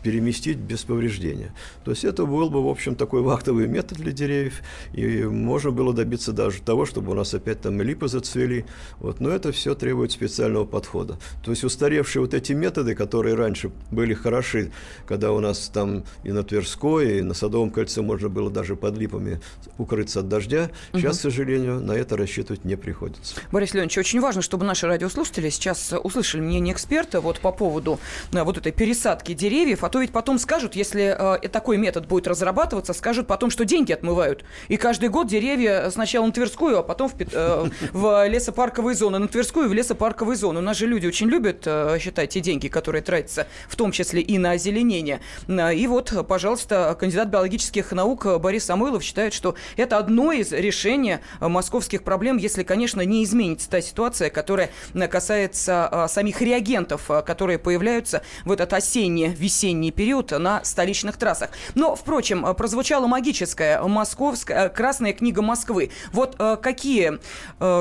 переместить 0.04 0.58
без 0.58 0.84
повреждения. 0.84 1.54
То 1.84 1.92
есть 1.92 2.06
это 2.06 2.26
был 2.26 2.50
бы, 2.50 2.64
в 2.64 2.68
общем, 2.68 2.96
такой 2.96 3.22
вахтовый 3.22 3.68
метод 3.68 3.98
для 3.98 4.12
деревьев, 4.12 4.62
и 4.94 5.24
можно 5.24 5.72
было 5.72 5.94
добиться 5.94 6.32
даже 6.32 6.62
того, 6.62 6.86
чтобы 6.86 7.12
у 7.12 7.16
нас 7.16 7.34
опять 7.34 7.62
там 7.62 7.82
липы 7.82 8.08
зацвели. 8.08 8.66
Вот. 9.00 9.20
Но 9.20 9.30
это 9.30 9.52
все 9.52 9.76
требует 9.76 10.12
специального 10.12 10.66
подхода. 10.66 11.18
То 11.44 11.52
есть 11.52 11.64
устаревшие 11.64 12.22
вот 12.22 12.34
эти 12.34 12.54
методы, 12.54 12.96
которые 12.96 13.36
раньше 13.36 13.72
были 13.92 14.14
хороши, 14.14 14.72
когда 15.08 15.32
у 15.32 15.40
нас 15.40 15.70
там 15.70 16.04
и 16.24 16.32
на 16.32 16.44
Тверской, 16.44 17.20
и 17.20 17.22
на 17.22 17.34
Садовом 17.34 17.72
кольце 17.72 18.02
можно 18.02 18.30
было 18.30 18.50
даже 18.50 18.76
под 18.76 18.98
липами 18.98 19.40
укрыться 19.78 20.22
от 20.22 20.30
дождя, 20.30 20.72
угу. 20.92 21.00
сейчас, 21.00 21.20
к 21.20 21.22
сожалению, 21.22 21.80
на 21.80 21.94
это 21.94 22.18
рассчитывать 22.18 22.66
не 22.66 22.76
приходится. 22.76 23.36
Борис 23.52 23.74
Леонидович, 23.74 23.98
очень 23.98 24.20
важно, 24.20 24.42
чтобы 24.42 24.66
наши 24.66 24.88
радиослушатели 24.88 25.50
сейчас 25.56 25.94
услышали 26.04 26.42
мнение 26.42 26.74
эксперта 26.74 27.22
вот 27.22 27.40
по 27.40 27.52
поводу 27.52 28.00
э, 28.32 28.44
вот 28.44 28.58
этой 28.58 28.72
пересадки 28.72 29.34
деревьев, 29.34 29.84
а 29.84 29.90
то 29.90 30.00
ведь 30.00 30.12
потом 30.12 30.38
скажут, 30.40 30.76
если 30.76 31.16
э, 31.44 31.48
такой 31.50 31.78
метод 31.78 32.08
будет 32.08 32.28
разрабатываться, 32.28 32.94
скажут 32.94 33.28
потом, 33.28 33.50
что 33.50 33.66
деньги 33.66 33.92
отмывают. 33.92 34.44
И 34.68 34.78
каждый 34.78 35.10
год 35.10 35.28
деревья 35.28 35.90
сначала 35.90 36.26
на 36.26 36.32
Тверскую, 36.32 36.80
а 36.80 36.84
потом 36.84 37.10
в, 37.10 37.16
э, 37.20 37.70
в 37.92 38.28
лесопарковые 38.28 38.96
зоны, 38.96 39.20
на 39.20 39.28
Тверскую 39.28 39.70
в 39.70 39.74
лесопарковые 39.74 40.38
зоны. 40.38 40.60
У 40.60 40.64
нас 40.64 40.78
же 40.78 40.88
люди 40.88 41.08
очень 41.08 41.28
любят 41.28 41.68
считать 42.00 42.30
те 42.30 42.40
деньги, 42.42 42.68
которые 42.68 43.02
тратятся, 43.02 43.48
в 43.68 43.76
том 43.76 43.92
числе 43.92 44.22
и 44.22 44.38
на 44.38 44.52
озеленение. 44.52 45.22
И 45.48 45.88
вот, 45.88 46.14
пожалуйста, 46.28 46.96
кандидат 47.00 47.30
биологических 47.30 47.92
наук 47.92 48.26
Борис 48.40 48.66
Самойлов 48.66 49.04
считает, 49.04 49.34
что 49.34 49.56
это 49.78 49.98
одно 49.98 50.32
из 50.32 50.52
решений 50.52 51.20
московских 51.40 52.04
проблем, 52.04 52.38
если, 52.38 52.64
конечно, 52.64 53.02
не 53.02 53.24
изменится 53.24 53.70
та 53.70 53.82
ситуация, 53.82 54.30
которая 54.30 54.70
касается 55.10 55.45
э, 55.68 56.08
самих 56.10 56.42
реагентов, 56.42 57.10
э, 57.10 57.22
которые 57.22 57.60
появляются 57.60 58.22
в 58.46 58.52
этот 58.52 58.74
осенне-весенний 58.74 59.92
период 59.92 60.32
на 60.32 60.64
столичных 60.64 61.18
трассах. 61.18 61.50
Но, 61.76 61.96
впрочем, 61.96 62.56
прозвучала 62.56 63.08
магическая 63.08 63.82
московская 63.82 64.70
красная 64.70 65.14
книга 65.14 65.42
Москвы. 65.42 65.92
Вот 66.12 66.36
какие 66.62 67.20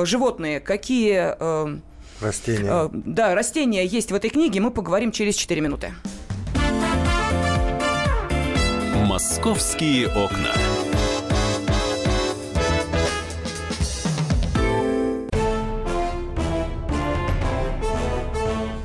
животные, 0.05 0.59
какие... 0.59 1.35
Растения. 2.21 2.89
Да, 2.93 3.35
растения 3.35 3.85
есть 3.85 4.11
в 4.11 4.15
этой 4.15 4.29
книге. 4.29 4.61
Мы 4.61 4.71
поговорим 4.71 5.11
через 5.11 5.35
4 5.35 5.61
минуты. 5.61 5.93
Московские 9.05 10.07
окна. 10.07 10.53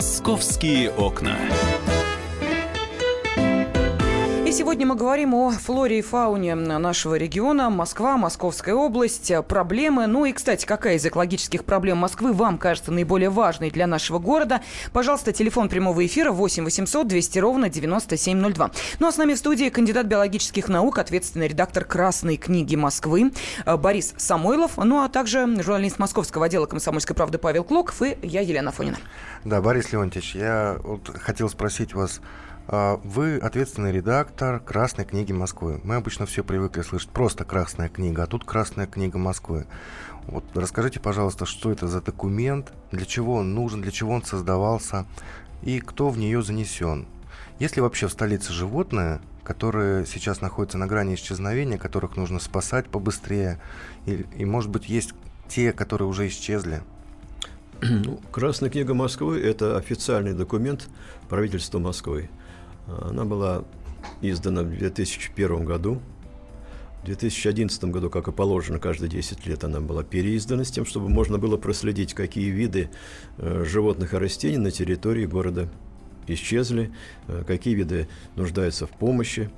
«Московские 0.00 0.90
окна». 0.92 1.36
И 4.50 4.52
сегодня 4.52 4.84
мы 4.84 4.96
говорим 4.96 5.32
о 5.32 5.52
флоре 5.52 6.00
и 6.00 6.02
фауне 6.02 6.56
нашего 6.56 7.14
региона. 7.14 7.70
Москва, 7.70 8.16
Московская 8.16 8.74
область, 8.74 9.30
проблемы. 9.46 10.08
Ну 10.08 10.24
и, 10.24 10.32
кстати, 10.32 10.66
какая 10.66 10.96
из 10.96 11.06
экологических 11.06 11.64
проблем 11.64 11.98
Москвы 11.98 12.32
вам 12.32 12.58
кажется 12.58 12.90
наиболее 12.90 13.30
важной 13.30 13.70
для 13.70 13.86
нашего 13.86 14.18
города? 14.18 14.60
Пожалуйста, 14.92 15.32
телефон 15.32 15.68
прямого 15.68 16.04
эфира 16.04 16.32
8 16.32 16.64
800 16.64 17.06
200 17.06 17.38
ровно 17.38 17.68
9702. 17.68 18.72
Ну 18.98 19.06
а 19.06 19.12
с 19.12 19.18
нами 19.18 19.34
в 19.34 19.38
студии 19.38 19.68
кандидат 19.68 20.06
биологических 20.06 20.66
наук, 20.66 20.98
ответственный 20.98 21.46
редактор 21.46 21.84
«Красной 21.84 22.36
книги 22.36 22.74
Москвы» 22.74 23.30
Борис 23.64 24.14
Самойлов, 24.16 24.78
ну 24.78 25.04
а 25.04 25.08
также 25.08 25.46
журналист 25.62 26.00
московского 26.00 26.46
отдела 26.46 26.66
«Комсомольской 26.66 27.14
правды» 27.14 27.38
Павел 27.38 27.62
Клоков 27.62 28.02
и 28.02 28.18
я, 28.22 28.40
Елена 28.40 28.72
Фонина. 28.72 28.98
Да, 29.44 29.62
Борис 29.62 29.92
Леонтьевич, 29.92 30.34
я 30.34 30.76
вот 30.82 31.08
хотел 31.20 31.48
спросить 31.48 31.94
вас, 31.94 32.20
вы 32.70 33.38
ответственный 33.38 33.90
редактор 33.90 34.60
«Красной 34.60 35.04
книги 35.04 35.32
Москвы». 35.32 35.80
Мы 35.82 35.96
обычно 35.96 36.24
все 36.24 36.44
привыкли 36.44 36.82
слышать 36.82 37.10
просто 37.10 37.44
«Красная 37.44 37.88
книга», 37.88 38.22
а 38.22 38.26
тут 38.28 38.44
«Красная 38.44 38.86
книга 38.86 39.18
Москвы». 39.18 39.66
Вот 40.28 40.44
расскажите, 40.54 41.00
пожалуйста, 41.00 41.46
что 41.46 41.72
это 41.72 41.88
за 41.88 42.00
документ, 42.00 42.72
для 42.92 43.04
чего 43.06 43.34
он 43.34 43.54
нужен, 43.54 43.82
для 43.82 43.90
чего 43.90 44.12
он 44.12 44.22
создавался 44.22 45.06
и 45.62 45.80
кто 45.80 46.10
в 46.10 46.18
нее 46.18 46.44
занесен. 46.44 47.08
Есть 47.58 47.74
ли 47.74 47.82
вообще 47.82 48.06
в 48.06 48.12
столице 48.12 48.52
животные, 48.52 49.20
которые 49.42 50.06
сейчас 50.06 50.40
находятся 50.40 50.78
на 50.78 50.86
грани 50.86 51.16
исчезновения, 51.16 51.76
которых 51.76 52.16
нужно 52.16 52.38
спасать 52.38 52.86
побыстрее, 52.86 53.60
и, 54.06 54.24
и 54.36 54.44
может 54.44 54.70
быть, 54.70 54.88
есть 54.88 55.12
те, 55.48 55.72
которые 55.72 56.06
уже 56.06 56.28
исчезли? 56.28 56.82
Ну, 57.82 58.20
Красная 58.30 58.70
книга 58.70 58.94
Москвы– 58.94 59.40
это 59.42 59.76
официальный 59.76 60.34
документ 60.34 60.88
правительства 61.28 61.80
Москвы. 61.80 62.30
Она 63.02 63.24
была 63.24 63.64
издана 64.22 64.62
в 64.62 64.70
2001 64.70 65.64
году. 65.64 66.00
В 67.02 67.06
2011 67.06 67.84
году, 67.84 68.10
как 68.10 68.28
и 68.28 68.32
положено, 68.32 68.78
каждые 68.78 69.08
10 69.08 69.46
лет 69.46 69.64
она 69.64 69.80
была 69.80 70.02
переиздана 70.02 70.64
с 70.64 70.70
тем, 70.70 70.84
чтобы 70.84 71.08
можно 71.08 71.38
было 71.38 71.56
проследить, 71.56 72.12
какие 72.12 72.50
виды 72.50 72.90
э, 73.38 73.64
животных 73.66 74.12
и 74.12 74.18
растений 74.18 74.58
на 74.58 74.70
территории 74.70 75.24
города 75.24 75.70
исчезли, 76.26 76.92
э, 77.26 77.42
какие 77.46 77.74
виды 77.74 78.06
нуждаются 78.36 78.86
в 78.86 78.90
помощи. 78.90 79.50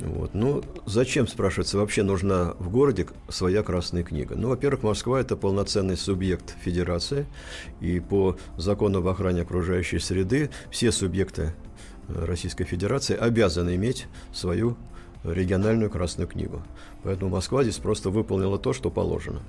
Вот. 0.00 0.34
Ну, 0.34 0.62
зачем, 0.84 1.26
спрашивается, 1.26 1.78
вообще 1.78 2.02
нужна 2.02 2.54
в 2.58 2.70
городе 2.70 3.06
своя 3.28 3.62
красная 3.62 4.02
книга? 4.02 4.34
Ну, 4.36 4.48
во-первых, 4.48 4.82
Москва– 4.82 5.20
это 5.22 5.36
полноценный 5.36 5.96
субъект 5.96 6.56
федерации, 6.60 7.26
и 7.80 8.00
по 8.00 8.36
закону 8.56 8.98
об 8.98 9.08
охране 9.08 9.42
окружающей 9.42 9.98
среды 9.98 10.50
все 10.70 10.92
субъекты 10.92 11.54
Российской 12.08 12.64
Федерации 12.64 13.16
обязаны 13.16 13.76
иметь 13.76 14.06
свою 14.32 14.76
региональную 15.24 15.90
Красную 15.90 16.28
книгу. 16.28 16.62
Поэтому 17.02 17.30
Москва 17.30 17.62
здесь 17.62 17.76
просто 17.76 18.10
выполнила 18.10 18.58
то, 18.58 18.72
что 18.72 18.90
положено. 18.90 19.42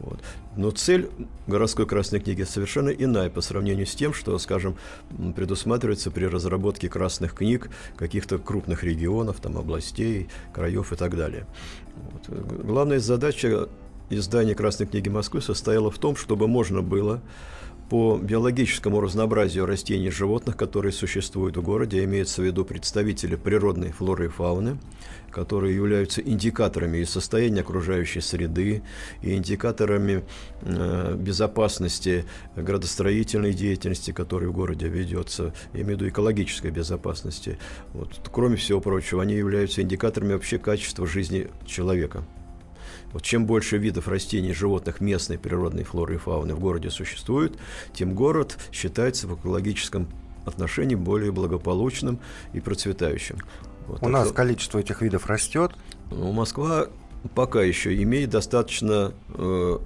Вот. 0.00 0.20
Но 0.56 0.70
цель 0.70 1.10
городской 1.48 1.86
красной 1.86 2.20
книги 2.20 2.44
совершенно 2.44 2.90
иная 2.90 3.30
по 3.30 3.40
сравнению 3.40 3.86
с 3.86 3.94
тем, 3.96 4.14
что, 4.14 4.38
скажем, 4.38 4.76
предусматривается 5.34 6.12
при 6.12 6.24
разработке 6.24 6.88
красных 6.88 7.34
книг 7.34 7.68
каких-то 7.96 8.38
крупных 8.38 8.84
регионов, 8.84 9.40
там, 9.40 9.58
областей, 9.58 10.28
краев 10.52 10.92
и 10.92 10.96
так 10.96 11.16
далее. 11.16 11.46
Вот. 11.96 12.64
Главная 12.64 13.00
задача 13.00 13.68
издания 14.08 14.54
Красной 14.54 14.86
книги 14.86 15.08
Москвы 15.08 15.42
состояла 15.42 15.90
в 15.90 15.98
том, 15.98 16.14
чтобы 16.14 16.46
можно 16.46 16.80
было 16.80 17.20
по 17.88 18.18
биологическому 18.18 19.00
разнообразию 19.00 19.66
растений 19.66 20.08
и 20.08 20.10
животных, 20.10 20.56
которые 20.56 20.92
существуют 20.92 21.56
в 21.56 21.62
городе, 21.62 22.04
имеется 22.04 22.42
в 22.42 22.44
виду 22.44 22.64
представители 22.64 23.36
природной 23.36 23.92
флоры 23.92 24.26
и 24.26 24.28
фауны, 24.28 24.78
которые 25.30 25.74
являются 25.74 26.20
индикаторами 26.20 26.98
и 26.98 27.04
состояния 27.04 27.60
окружающей 27.60 28.20
среды, 28.20 28.82
и 29.22 29.34
индикаторами 29.34 30.24
э, 30.62 31.14
безопасности 31.18 32.24
градостроительной 32.56 33.54
деятельности, 33.54 34.10
которая 34.10 34.50
в 34.50 34.52
городе 34.52 34.88
ведется, 34.88 35.54
я 35.72 35.80
имею 35.80 35.96
в 35.98 36.00
виду 36.00 36.08
экологической 36.08 36.70
безопасности. 36.70 37.58
Вот. 37.92 38.20
Кроме 38.30 38.56
всего 38.56 38.80
прочего, 38.80 39.22
они 39.22 39.34
являются 39.34 39.82
индикаторами 39.82 40.34
вообще 40.34 40.58
качества 40.58 41.06
жизни 41.06 41.48
человека. 41.66 42.24
Вот 43.12 43.22
чем 43.22 43.46
больше 43.46 43.78
видов 43.78 44.08
растений, 44.08 44.52
животных 44.52 45.00
местной 45.00 45.38
природной 45.38 45.84
флоры 45.84 46.16
и 46.16 46.18
фауны 46.18 46.54
в 46.54 46.60
городе 46.60 46.90
существует, 46.90 47.58
тем 47.94 48.14
город 48.14 48.58
считается 48.72 49.26
в 49.26 49.34
экологическом 49.34 50.08
отношении 50.44 50.94
более 50.94 51.32
благополучным 51.32 52.18
и 52.52 52.60
процветающим. 52.60 53.38
Вот, 53.86 54.02
У 54.02 54.08
нас 54.08 54.26
что... 54.26 54.34
количество 54.34 54.78
этих 54.78 55.00
видов 55.02 55.26
растет, 55.26 55.72
Ну, 56.10 56.32
Москва 56.32 56.88
пока 57.34 57.62
еще 57.62 58.00
имеет 58.02 58.30
достаточно 58.30 59.12
э, 59.34 59.78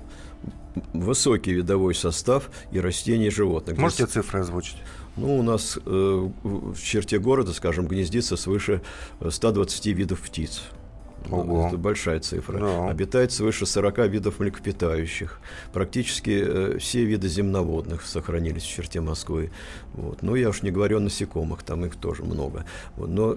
высокий 0.92 1.52
видовой 1.52 1.94
состав 1.94 2.50
и 2.72 2.80
растений, 2.80 3.26
и 3.26 3.30
животных. 3.30 3.78
Можете 3.78 4.04
Здесь, 4.04 4.14
цифры 4.14 4.40
озвучить? 4.40 4.76
ну, 5.16 5.38
у 5.38 5.42
нас 5.42 5.78
э, 5.84 6.30
в 6.42 6.80
черте 6.80 7.18
города, 7.18 7.52
скажем, 7.52 7.86
гнездится 7.86 8.36
свыше 8.36 8.82
120 9.26 9.86
видов 9.86 10.20
птиц. 10.20 10.62
Ого. 11.30 11.68
Это 11.68 11.76
большая 11.76 12.20
цифра. 12.20 12.58
Да. 12.58 12.88
Обитает 12.88 13.32
свыше 13.32 13.66
40 13.66 13.98
видов 14.08 14.40
млекопитающих. 14.40 15.40
Практически 15.72 16.44
э, 16.44 16.78
все 16.78 17.04
виды 17.04 17.28
земноводных 17.28 18.02
сохранились 18.02 18.62
в 18.62 18.68
черте 18.68 19.00
Москвы. 19.00 19.50
Вот. 19.94 20.22
Ну, 20.22 20.34
я 20.34 20.48
уж 20.48 20.62
не 20.62 20.70
говорю 20.70 20.98
о 20.98 21.00
насекомых, 21.00 21.62
там 21.62 21.84
их 21.84 21.96
тоже 21.96 22.24
много. 22.24 22.64
Вот. 22.96 23.08
Но 23.08 23.36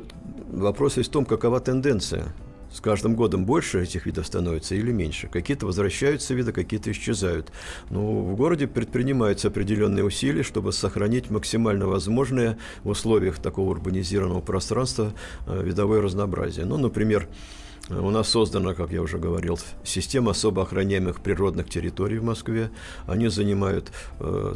вопрос 0.52 0.98
есть 0.98 1.10
в 1.10 1.14
том, 1.14 1.26
какова 1.26 1.60
тенденция. 1.60 2.34
С 2.76 2.82
каждым 2.82 3.16
годом 3.16 3.46
больше 3.46 3.84
этих 3.84 4.06
видов 4.06 4.28
становится 4.28 4.76
или 4.76 4.92
меньше. 4.92 5.30
Какие-то 5.30 5.66
возвращаются 5.66 6.34
виды, 6.34 6.52
какие-то 6.52 6.92
исчезают. 6.92 7.54
Но 7.90 8.20
в 8.22 8.36
городе 8.36 8.68
предпринимаются 8.68 9.48
определенные 9.48 10.04
усилия, 10.04 10.44
чтобы 10.44 10.74
сохранить 10.74 11.30
максимально 11.30 11.88
возможное 11.88 12.58
в 12.84 12.90
условиях 12.90 13.38
такого 13.38 13.70
урбанизированного 13.70 14.42
пространства 14.42 15.14
э, 15.48 15.64
видовое 15.64 16.02
разнообразие. 16.02 16.66
Ну, 16.66 16.78
например, 16.78 17.30
у 17.90 18.10
нас 18.10 18.30
создана, 18.30 18.74
как 18.74 18.92
я 18.92 19.02
уже 19.02 19.20
говорил, 19.20 19.60
система 19.84 20.32
особо 20.32 20.64
охраняемых 20.64 21.22
природных 21.22 21.70
территорий 21.70 22.18
в 22.18 22.24
Москве. 22.24 22.72
Они 23.06 23.28
занимают 23.28 23.92
э, 24.20 24.56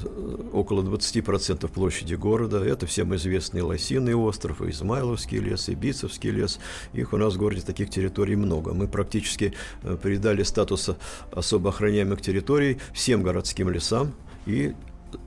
около 0.52 0.82
20% 0.82 1.68
площади 1.68 2.16
города. 2.16 2.64
Это 2.64 2.88
всем 2.88 3.16
известный 3.16 3.62
Лосиный 3.62 4.16
остров, 4.16 4.62
Измайловский 4.64 5.38
лес, 5.38 5.70
и 5.70 5.76
Бицевский 5.76 6.32
лес. 6.32 6.60
Их 6.94 7.14
у 7.14 7.18
нас 7.18 7.36
в 7.36 7.38
городе 7.38 7.62
таких 7.62 7.92
территорий 7.92 8.36
много. 8.36 8.74
Мы 8.74 8.88
практически 8.88 9.54
э, 9.84 9.96
придали 10.02 10.42
статус 10.42 10.90
особо 11.32 11.70
охраняемых 11.70 12.22
территорий 12.22 12.80
всем 12.94 13.22
городским 13.22 13.70
лесам 13.70 14.14
и 14.48 14.74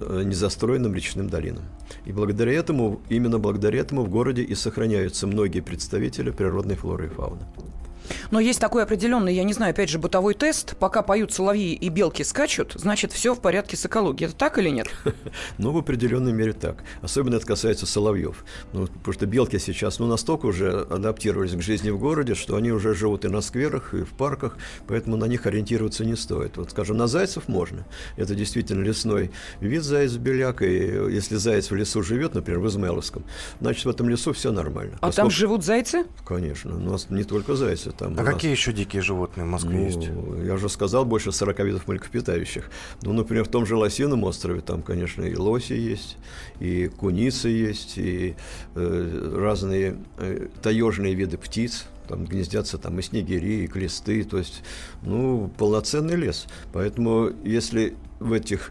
э, 0.01 0.23
незастроенным 0.25 0.93
речным 0.93 1.29
долинам. 1.29 1.63
И 2.05 2.11
благодаря 2.11 2.53
этому, 2.53 3.01
именно 3.09 3.39
благодаря 3.39 3.79
этому 3.79 4.03
в 4.03 4.09
городе 4.09 4.43
и 4.43 4.57
сохраняются 4.57 5.29
многие 5.29 5.61
представители 5.61 6.31
природной 6.31 6.75
флоры 6.75 7.07
и 7.07 7.09
фауны. 7.09 7.43
Но 8.31 8.41
есть 8.41 8.61
такой 8.61 8.83
определенный, 8.83 9.35
я 9.35 9.45
не 9.45 9.53
знаю, 9.53 9.71
опять 9.71 9.89
же, 9.89 9.99
бытовой 9.99 10.35
тест. 10.35 10.77
Пока 10.77 11.03
поют 11.03 11.33
соловьи 11.33 11.75
и 11.75 11.89
белки 11.89 12.25
скачут, 12.25 12.73
значит, 12.75 13.13
все 13.13 13.35
в 13.35 13.41
порядке 13.41 13.77
с 13.77 13.87
экологией. 13.87 14.29
Это 14.29 14.37
так 14.37 14.59
или 14.59 14.69
нет? 14.69 14.89
Ну, 15.59 15.73
в 15.73 15.79
определенной 15.79 16.33
мере 16.33 16.53
так. 16.53 16.83
Особенно 17.03 17.37
это 17.37 17.47
касается 17.47 17.87
соловьев. 17.87 18.45
Ну, 18.73 18.87
потому 18.87 19.13
что 19.13 19.27
белки 19.27 19.59
сейчас 19.59 19.99
ну, 19.99 20.07
настолько 20.07 20.47
уже 20.47 20.87
адаптировались 20.91 21.53
к 21.53 21.63
жизни 21.63 21.91
в 21.91 21.99
городе, 21.99 22.35
что 22.35 22.57
они 22.57 22.73
уже 22.73 22.95
живут 22.95 23.25
и 23.25 23.29
на 23.29 23.41
скверах, 23.41 23.95
и 23.95 24.03
в 24.03 24.11
парках, 24.11 24.57
поэтому 24.87 25.17
на 25.17 25.27
них 25.27 25.47
ориентироваться 25.47 26.05
не 26.05 26.17
стоит. 26.17 26.57
Вот, 26.57 26.71
скажем, 26.71 26.97
на 26.97 27.07
зайцев 27.07 27.49
можно. 27.49 27.87
Это 28.17 28.35
действительно 28.35 28.83
лесной 28.83 29.31
вид 29.61 29.83
заяц-беляк, 29.83 30.63
и 30.63 31.13
если 31.13 31.37
заяц 31.37 31.71
в 31.71 31.75
лесу 31.75 32.03
живет, 32.03 32.35
например, 32.35 32.61
в 32.61 32.69
Измайловском, 32.69 33.25
значит, 33.61 33.85
в 33.85 33.89
этом 33.89 34.09
лесу 34.09 34.33
все 34.33 34.53
нормально. 34.53 34.99
А 35.01 35.13
там 35.13 35.31
живут 35.31 35.65
зайцы? 35.65 36.05
Конечно. 36.27 36.77
У 36.77 36.81
нас 36.81 37.11
не 37.11 37.25
только 37.25 37.55
зайцы. 37.55 37.92
Там 37.99 38.15
А 38.17 38.23
у 38.23 38.25
нас- 38.25 38.35
какие 38.35 38.51
еще 38.51 38.73
дикие 38.73 39.03
животные 39.03 39.45
в 39.45 39.49
Москве 39.49 39.79
ну, 39.79 39.85
есть? 39.85 40.11
Я 40.45 40.55
уже 40.55 40.69
сказал, 40.69 41.05
больше 41.05 41.33
40 41.33 41.65
видов 41.65 41.89
млекопитающих. 41.89 42.71
Ну, 43.03 43.13
например, 43.13 43.45
в 43.45 43.49
том 43.49 43.67
же 43.67 43.77
Лосином 43.77 44.25
острове 44.25 44.61
там, 44.61 44.83
конечно, 44.83 45.23
и 45.23 45.37
лоси 45.37 45.75
есть, 45.75 46.17
и 46.61 46.89
куницы 46.89 47.49
есть, 47.49 47.99
и 47.99 48.35
э, 48.75 49.35
разные 49.39 49.97
э, 50.19 50.49
таежные 50.63 51.15
виды 51.15 51.39
птиц. 51.39 51.87
Там 52.09 52.25
гнездятся 52.25 52.79
там 52.79 52.99
и 52.99 53.03
снегири, 53.03 53.65
и 53.65 53.67
клесты, 53.67 54.25
то 54.25 54.37
есть, 54.37 54.63
ну, 55.03 55.51
полноценный 55.57 56.17
лес. 56.17 56.47
Поэтому, 56.73 57.31
если 57.45 57.95
в 58.19 58.33
этих 58.33 58.71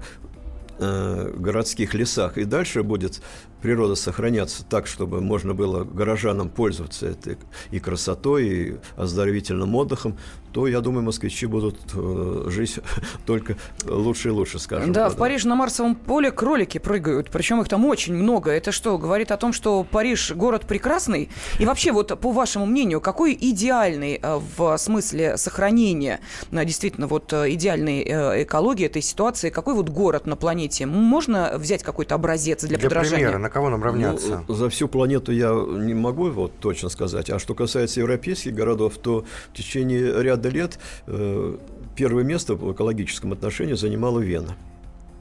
э, 0.82 1.34
городских 1.38 1.94
лесах 1.94 2.38
и 2.38 2.44
дальше 2.44 2.84
будет 2.84 3.22
природа 3.62 3.96
сохраняться 3.96 4.66
так, 4.66 4.88
чтобы 4.88 5.22
можно 5.22 5.54
было 5.54 5.84
горожанам 5.84 6.50
пользоваться 6.50 7.08
этой 7.08 7.38
и 7.70 7.80
красотой, 7.80 8.48
и 8.48 8.76
оздоровительным 8.98 9.74
отдыхом, 9.76 10.18
то, 10.52 10.68
я 10.68 10.82
думаю, 10.82 11.04
москвичи 11.04 11.46
будут 11.46 11.78
э, 11.94 12.46
жить 12.48 12.80
только 13.26 13.56
лучше 13.86 14.30
и 14.30 14.32
лучше, 14.32 14.60
скажем. 14.60 14.92
Да, 14.92 15.10
в 15.10 15.16
Париже 15.16 15.48
на 15.48 15.56
Марсовом 15.56 15.96
поле 15.96 16.32
кролики 16.32 16.78
прыгают, 16.78 17.30
причем 17.32 17.62
их 17.62 17.70
там 17.70 17.86
очень 17.86 18.14
много. 18.14 18.52
Это 18.52 18.72
что, 18.72 18.98
говорит 18.98 19.32
о 19.32 19.38
том, 19.38 19.54
что 19.54 19.84
Париж 19.84 20.32
город 20.32 20.66
прекрасный? 20.68 21.30
И 21.60 21.66
вообще, 21.66 21.92
вот 21.92 22.18
по 22.20 22.32
вашему 22.32 22.66
мнению, 22.66 23.02
какой 23.02 23.38
идеальный 23.40 24.20
э, 24.22 24.40
в 24.58 24.78
смысле 24.78 25.38
сохранения 25.38 26.20
э, 26.52 26.66
действительно 26.66 27.08
вот 27.08 27.32
э, 27.34 27.54
идеальной 27.54 28.04
э, 28.04 28.44
экологии 28.44 28.86
этой 28.86 29.02
ситуации, 29.02 29.50
какой 29.50 29.74
вот 29.74 29.90
город 29.90 30.26
на 30.26 30.36
планете? 30.36 30.86
Можно 30.86 31.54
взять 31.56 31.84
какой-то 31.84 32.16
образец 32.16 32.64
для, 32.64 32.78
Для 32.78 32.90
подражания? 32.90 33.26
примера, 33.26 33.38
на 33.38 33.50
кого 33.50 33.70
нам 33.70 33.84
равняться? 33.84 34.44
Ну, 34.48 34.54
за 34.54 34.70
всю 34.70 34.88
планету 34.88 35.32
я 35.32 35.52
не 35.52 35.94
могу 35.94 36.30
вот 36.30 36.54
точно 36.60 36.90
сказать. 36.90 37.30
А 37.30 37.40
что 37.40 37.54
касается 37.56 38.00
европейских 38.00 38.54
городов, 38.54 38.98
то 38.98 39.26
в 39.54 39.58
течение 39.58 40.22
ряда 40.22 40.41
лет 40.50 40.80
э, 41.08 41.58
первое 41.96 42.24
место 42.24 42.56
в 42.56 42.72
экологическом 42.72 43.34
отношении 43.34 43.74
занимала 43.74 44.20
Вена. 44.20 44.56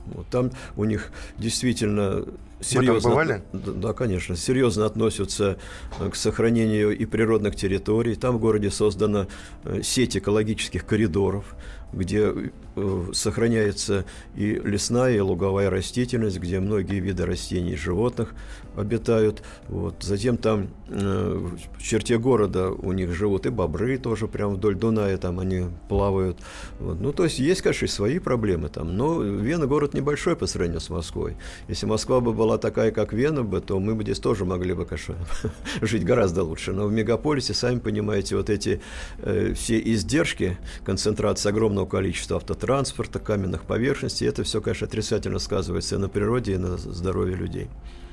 Вот 0.06 0.26
там 0.28 0.50
у 0.76 0.84
них 0.84 1.12
действительно 1.38 2.24
серьезно, 2.60 3.10
бывали? 3.10 3.42
Да, 3.52 3.72
да, 3.72 3.92
конечно, 3.92 4.36
серьезно 4.36 4.86
относятся 4.86 5.58
э, 5.98 6.10
к 6.10 6.16
сохранению 6.16 6.96
и 6.96 7.04
природных 7.04 7.56
территорий. 7.56 8.14
Там 8.14 8.36
в 8.36 8.40
городе 8.40 8.70
создана 8.70 9.26
э, 9.64 9.82
сеть 9.82 10.16
экологических 10.16 10.86
коридоров, 10.86 11.54
где 11.92 12.32
э, 12.76 13.06
сохраняется 13.12 14.04
и 14.36 14.54
лесная, 14.54 15.16
и 15.16 15.20
луговая 15.20 15.70
растительность, 15.70 16.38
где 16.38 16.60
многие 16.60 17.00
виды 17.00 17.26
растений 17.26 17.72
и 17.72 17.76
животных 17.76 18.34
обитают. 18.76 19.42
Вот. 19.68 19.96
Затем 20.00 20.36
там 20.36 20.68
э, 20.88 21.48
в 21.78 21.82
черте 21.82 22.18
города 22.18 22.70
у 22.70 22.92
них 22.92 23.12
живут 23.12 23.46
и 23.46 23.50
бобры 23.50 23.98
тоже 23.98 24.28
прямо 24.28 24.54
вдоль 24.54 24.76
Дуная, 24.76 25.16
там 25.16 25.40
они 25.40 25.66
плавают. 25.88 26.38
Вот. 26.78 27.00
Ну, 27.00 27.12
то 27.12 27.24
есть 27.24 27.38
есть, 27.38 27.62
конечно, 27.62 27.86
и 27.86 27.88
свои 27.88 28.18
проблемы 28.18 28.68
там, 28.68 28.96
но 28.96 29.22
Вена 29.22 29.66
город 29.66 29.94
небольшой 29.94 30.36
по 30.36 30.46
сравнению 30.46 30.80
с 30.80 30.90
Москвой. 30.90 31.36
Если 31.68 31.86
Москва 31.86 32.20
бы 32.20 32.32
была 32.32 32.58
такая, 32.58 32.90
как 32.90 33.12
Вена 33.12 33.42
бы, 33.42 33.60
то 33.60 33.78
мы 33.78 33.94
бы 33.94 34.02
здесь 34.02 34.18
тоже 34.18 34.44
могли 34.44 34.74
бы, 34.74 34.86
конечно, 34.86 35.16
жить 35.80 36.04
гораздо 36.04 36.44
лучше. 36.44 36.72
Но 36.72 36.86
в 36.86 36.92
мегаполисе, 36.92 37.54
сами 37.54 37.78
понимаете, 37.78 38.36
вот 38.36 38.50
эти 38.50 38.80
э, 39.18 39.54
все 39.54 39.78
издержки, 39.80 40.58
концентрация 40.84 41.50
огромного 41.50 41.79
количества 41.86 42.36
автотранспорта, 42.36 43.18
каменных 43.18 43.62
поверхностей, 43.62 44.26
это 44.26 44.44
все, 44.44 44.60
конечно, 44.60 44.86
отрицательно 44.86 45.38
сказывается 45.38 45.96
и 45.96 45.98
на 45.98 46.08
природе, 46.08 46.54
и 46.54 46.58
на 46.58 46.76
здоровье 46.76 47.36
людей. 47.36 47.68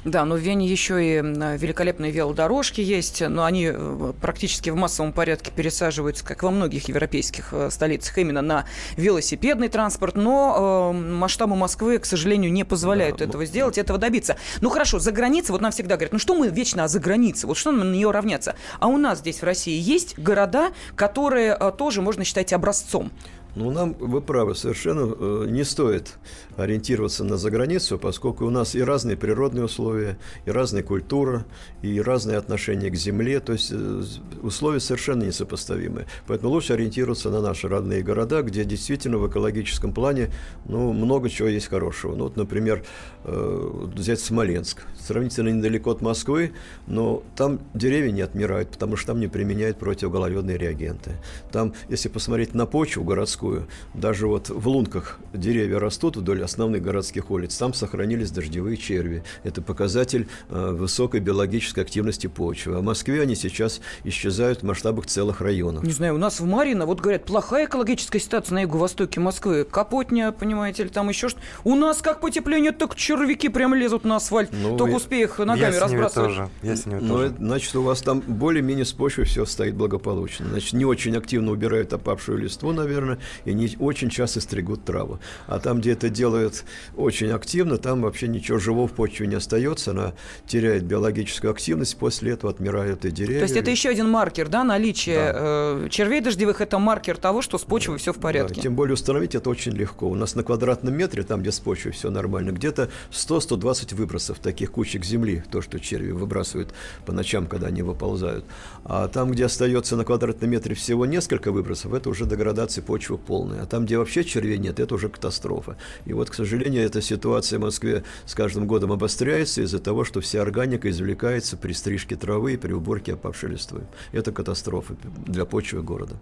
Да, 0.07 0.23
но 0.23 0.35
в 0.35 0.39
Вене 0.39 0.65
еще 0.67 1.03
и 1.03 1.15
великолепные 1.17 2.11
велодорожки 2.11 2.79
есть, 2.79 3.21
но 3.27 3.43
они 3.43 3.71
э, 3.73 4.13
практически 4.21 4.69
в 4.69 4.75
массовом 4.77 5.11
порядке 5.11 5.51
пересаживаются, 5.53 6.23
как 6.23 6.43
во 6.43 6.51
многих 6.51 6.87
европейских 6.87 7.49
э, 7.51 7.69
столицах, 7.69 8.17
именно 8.17 8.41
на 8.41 8.65
велосипедный 8.95 9.67
транспорт, 9.67 10.15
но 10.15 10.93
э, 10.93 10.97
масштабы 10.97 11.57
Москвы, 11.57 11.97
к 11.97 12.05
сожалению, 12.05 12.53
не 12.53 12.63
позволяют 12.63 13.17
Да, 13.17 13.25
этого 13.25 13.45
сделать, 13.45 13.77
этого 13.77 13.99
добиться. 13.99 14.37
Ну 14.61 14.69
хорошо, 14.69 14.99
за 14.99 15.11
границей, 15.11 15.51
вот 15.51 15.59
нам 15.59 15.73
всегда 15.73 15.95
говорят, 15.95 16.13
ну 16.13 16.19
что 16.19 16.35
мы 16.35 16.47
вечно 16.47 16.87
за 16.87 16.99
границе, 16.99 17.45
вот 17.45 17.57
что 17.57 17.71
нам 17.71 17.91
на 17.91 17.93
нее 17.93 18.09
равняться? 18.09 18.55
А 18.79 18.87
у 18.87 18.97
нас 18.97 19.19
здесь 19.19 19.41
в 19.41 19.43
России 19.43 19.77
есть 19.77 20.17
города, 20.17 20.71
которые 20.95 21.57
э, 21.59 21.71
тоже 21.77 22.01
можно 22.01 22.23
считать 22.23 22.53
образцом. 22.53 23.11
Ну, 23.57 23.71
нам, 23.71 23.93
вы 23.93 24.21
правы, 24.21 24.53
совершенно 24.53 25.11
э, 25.19 25.45
не 25.49 25.63
стоит 25.63 26.19
ориентироваться 26.57 27.23
на 27.23 27.37
заграницу, 27.37 27.97
поскольку 27.97 28.45
у 28.45 28.51
нас 28.51 28.75
и 28.75 28.83
разные 28.83 29.17
природные 29.17 29.65
условия, 29.65 30.19
и 30.45 30.51
разная 30.51 30.83
культура, 30.83 31.43
и 31.81 31.99
разные 31.99 32.37
отношения 32.37 32.91
к 32.91 32.95
земле, 32.95 33.39
то 33.39 33.53
есть 33.53 33.69
э, 33.71 34.03
условия 34.43 34.79
совершенно 34.79 35.23
несопоставимые. 35.23 36.05
Поэтому 36.27 36.51
лучше 36.51 36.73
ориентироваться 36.73 37.31
на 37.31 37.41
наши 37.41 37.67
родные 37.67 38.03
города, 38.03 38.43
где 38.43 38.63
действительно 38.63 39.17
в 39.17 39.27
экологическом 39.27 39.91
плане 39.91 40.31
ну, 40.65 40.93
много 40.93 41.27
чего 41.27 41.47
есть 41.47 41.67
хорошего. 41.67 42.15
Ну, 42.15 42.25
вот, 42.25 42.37
например, 42.37 42.83
э, 43.23 43.87
взять 43.95 44.19
Смоленск. 44.19 44.85
Сравнительно 44.99 45.49
недалеко 45.49 45.89
от 45.89 46.01
Москвы, 46.01 46.51
но 46.85 47.23
там 47.35 47.59
деревья 47.73 48.11
не 48.11 48.21
отмирают, 48.21 48.69
потому 48.69 48.97
что 48.97 49.13
там 49.13 49.19
не 49.19 49.27
применяют 49.27 49.79
противогололедные 49.79 50.59
реагенты. 50.59 51.13
Там, 51.51 51.73
если 51.89 52.09
посмотреть 52.09 52.53
на 52.53 52.67
почву 52.67 53.03
городскую, 53.03 53.46
такую. 53.47 53.67
Даже 53.93 54.27
вот 54.27 54.49
в 54.49 54.67
лунках 54.67 55.19
деревья 55.33 55.79
растут 55.79 56.17
вдоль 56.17 56.43
основных 56.43 56.81
городских 56.81 57.31
улиц, 57.31 57.55
там 57.55 57.73
сохранились 57.73 58.31
дождевые 58.31 58.77
черви. 58.77 59.23
Это 59.43 59.61
показатель 59.61 60.27
э, 60.49 60.71
высокой 60.71 61.19
биологической 61.19 61.81
активности 61.81 62.27
почвы. 62.27 62.75
А 62.75 62.79
в 62.79 62.83
Москве 62.83 63.21
они 63.21 63.35
сейчас 63.35 63.81
исчезают 64.03 64.59
в 64.61 64.63
масштабах 64.63 65.05
целых 65.05 65.41
районов. 65.41 65.83
Не 65.83 65.91
знаю, 65.91 66.15
у 66.15 66.17
нас 66.17 66.39
в 66.39 66.45
Марино, 66.45 66.85
вот 66.85 66.99
говорят, 66.99 67.25
плохая 67.25 67.65
экологическая 67.65 68.19
ситуация 68.19 68.55
на 68.55 68.61
юго-востоке 68.61 69.19
Москвы. 69.19 69.65
Капотня, 69.69 70.31
понимаете, 70.31 70.83
или 70.83 70.89
там 70.89 71.09
еще 71.09 71.29
что 71.29 71.39
У 71.63 71.75
нас 71.75 72.01
как 72.01 72.21
потепление, 72.21 72.71
так 72.71 72.95
червяки 72.95 73.49
прям 73.49 73.73
лезут 73.73 74.05
на 74.05 74.17
асфальт. 74.17 74.49
Ну, 74.51 74.77
Только 74.77 74.95
успей 74.95 75.23
их 75.23 75.39
ногами 75.39 75.73
я 75.73 75.79
разбрасывать. 75.79 76.29
Тоже. 76.29 76.49
Я 76.63 76.75
с 76.75 76.85
ними 76.85 76.99
ну, 76.99 77.15
тоже. 77.15 77.33
Значит, 77.37 77.75
у 77.75 77.81
вас 77.81 78.01
там 78.01 78.21
более-менее 78.21 78.85
с 78.85 78.93
почвой 78.93 79.25
все 79.25 79.45
стоит 79.45 79.75
благополучно. 79.75 80.47
Значит, 80.49 80.73
не 80.73 80.85
очень 80.85 81.15
активно 81.15 81.51
убирают 81.51 81.93
опавшую 81.93 82.37
листву, 82.39 82.71
наверное, 82.71 83.19
и 83.45 83.53
не 83.53 83.75
очень 83.79 84.09
часто 84.09 84.41
стригут 84.41 84.83
траву. 84.85 85.19
А 85.47 85.59
там, 85.59 85.79
где 85.79 85.91
это 85.91 86.09
делают 86.09 86.63
очень 86.95 87.29
активно, 87.31 87.77
там 87.77 88.01
вообще 88.01 88.27
ничего 88.27 88.59
живого 88.59 88.87
в 88.87 88.93
почве 88.93 89.27
не 89.27 89.35
остается, 89.35 89.91
она 89.91 90.13
теряет 90.45 90.83
биологическую 90.83 91.51
активность, 91.51 91.97
после 91.97 92.33
этого 92.33 92.51
отмирают 92.51 93.05
и 93.05 93.11
деревья. 93.11 93.39
То 93.39 93.45
есть 93.45 93.57
это 93.57 93.71
еще 93.71 93.89
один 93.89 94.09
маркер, 94.09 94.49
да, 94.49 94.63
наличие 94.63 95.33
да. 95.33 95.33
Э, 95.35 95.87
червей 95.89 96.21
дождевых, 96.21 96.61
это 96.61 96.79
маркер 96.79 97.17
того, 97.17 97.41
что 97.41 97.57
с 97.57 97.63
почвой 97.63 97.97
все 97.97 98.13
в 98.13 98.17
порядке. 98.17 98.55
Да, 98.55 98.61
тем 98.61 98.75
более 98.75 98.93
установить 98.93 99.35
это 99.35 99.49
очень 99.49 99.73
легко. 99.73 100.07
У 100.07 100.15
нас 100.15 100.35
на 100.35 100.43
квадратном 100.43 100.95
метре, 100.95 101.23
там, 101.23 101.41
где 101.41 101.51
с 101.51 101.59
почвой 101.59 101.91
все 101.91 102.09
нормально, 102.09 102.51
где-то 102.51 102.89
100-120 103.11 103.95
выбросов 103.95 104.39
таких 104.39 104.71
кучек 104.71 105.03
земли, 105.05 105.43
то, 105.51 105.61
что 105.61 105.79
черви 105.79 106.11
выбрасывают 106.11 106.73
по 107.05 107.11
ночам, 107.11 107.47
когда 107.47 107.67
они 107.67 107.81
выползают. 107.81 108.45
А 108.83 109.07
там, 109.07 109.31
где 109.31 109.45
остается 109.45 109.95
на 109.95 110.05
квадратном 110.05 110.49
метре 110.49 110.75
всего 110.75 111.05
несколько 111.05 111.51
выбросов, 111.51 111.93
это 111.93 112.09
уже 112.09 112.25
деградация 112.25 112.81
почвы 112.81 113.16
полная. 113.17 113.63
А 113.63 113.65
там, 113.65 113.85
где 113.85 113.97
вообще 113.97 114.23
червей 114.23 114.57
нет, 114.57 114.79
это 114.79 114.95
уже 114.95 115.09
катастрофа. 115.09 115.77
И 116.05 116.13
вот, 116.13 116.29
к 116.29 116.33
сожалению, 116.33 116.83
эта 116.83 117.01
ситуация 117.01 117.59
в 117.59 117.63
Москве 117.63 118.03
с 118.25 118.35
каждым 118.35 118.67
годом 118.67 118.91
обостряется 118.91 119.61
из-за 119.61 119.79
того, 119.79 120.03
что 120.03 120.21
вся 120.21 120.41
органика 120.41 120.89
извлекается 120.89 121.57
при 121.57 121.73
стрижке 121.73 122.15
травы 122.15 122.53
и 122.53 122.57
при 122.57 122.73
уборке 122.73 123.13
опавшей 123.13 123.49
листвы. 123.49 123.81
Это 124.11 124.31
катастрофа 124.31 124.95
для 125.25 125.45
почвы 125.45 125.81
города. 125.81 126.15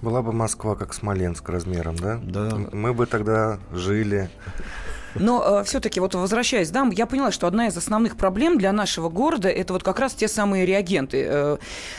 Была 0.00 0.22
бы 0.22 0.32
Москва 0.32 0.76
как 0.76 0.94
Смоленск 0.94 1.48
размером, 1.48 1.96
да? 1.96 2.20
Да. 2.22 2.56
Мы 2.72 2.94
бы 2.94 3.06
тогда 3.06 3.58
жили 3.72 4.30
но 5.14 5.60
э, 5.60 5.64
все-таки, 5.64 6.00
вот 6.00 6.14
возвращаясь, 6.14 6.70
да, 6.70 6.88
я 6.92 7.06
поняла, 7.06 7.30
что 7.30 7.46
одна 7.46 7.68
из 7.68 7.76
основных 7.76 8.16
проблем 8.16 8.58
для 8.58 8.72
нашего 8.72 9.08
города 9.08 9.48
это 9.48 9.72
вот 9.72 9.82
как 9.82 9.98
раз 9.98 10.14
те 10.14 10.28
самые 10.28 10.66
реагенты. 10.66 11.26
Э, 11.28 11.58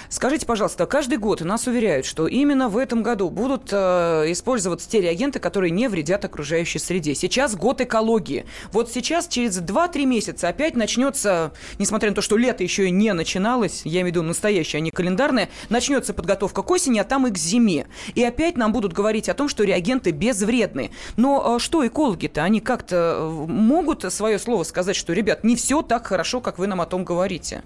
скажите, 0.09 0.45
пожалуйста, 0.45 0.85
каждый 0.85 1.17
год 1.17 1.41
нас 1.41 1.67
уверяют, 1.67 2.05
что 2.05 2.27
именно 2.27 2.69
в 2.69 2.77
этом 2.77 3.03
году 3.03 3.29
будут 3.29 3.69
э, 3.71 4.25
использоваться 4.27 4.89
те 4.89 5.01
реагенты, 5.01 5.39
которые 5.39 5.71
не 5.71 5.87
вредят 5.87 6.25
окружающей 6.25 6.79
среде. 6.79 7.15
Сейчас 7.15 7.55
год 7.55 7.81
экологии. 7.81 8.45
Вот 8.71 8.91
сейчас, 8.91 9.27
через 9.27 9.59
2-3 9.59 10.05
месяца 10.05 10.49
опять 10.49 10.75
начнется, 10.75 11.51
несмотря 11.77 12.09
на 12.09 12.15
то, 12.15 12.21
что 12.21 12.37
лето 12.37 12.63
еще 12.63 12.87
и 12.87 12.91
не 12.91 13.13
начиналось, 13.13 13.81
я 13.85 14.01
имею 14.01 14.05
в 14.05 14.07
виду 14.09 14.23
настоящее, 14.23 14.79
а 14.79 14.81
не 14.81 14.91
календарное, 14.91 15.49
начнется 15.69 16.13
подготовка 16.13 16.61
к 16.63 16.71
осени, 16.71 16.99
а 16.99 17.03
там 17.03 17.27
и 17.27 17.31
к 17.31 17.37
зиме. 17.37 17.87
И 18.15 18.23
опять 18.23 18.57
нам 18.57 18.71
будут 18.71 18.93
говорить 18.93 19.29
о 19.29 19.33
том, 19.33 19.49
что 19.49 19.63
реагенты 19.63 20.11
безвредны. 20.11 20.91
Но 21.17 21.59
что 21.59 21.85
экологи-то, 21.85 22.43
они 22.43 22.59
как-то 22.61 22.98
могут 23.47 24.11
свое 24.11 24.39
слово 24.39 24.63
сказать, 24.63 24.95
что, 24.95 25.13
ребят, 25.13 25.43
не 25.43 25.55
все 25.55 25.81
так 25.81 26.07
хорошо, 26.07 26.41
как 26.41 26.59
вы 26.59 26.67
нам 26.67 26.81
о 26.81 26.85
том 26.85 27.03
говорите? 27.03 27.63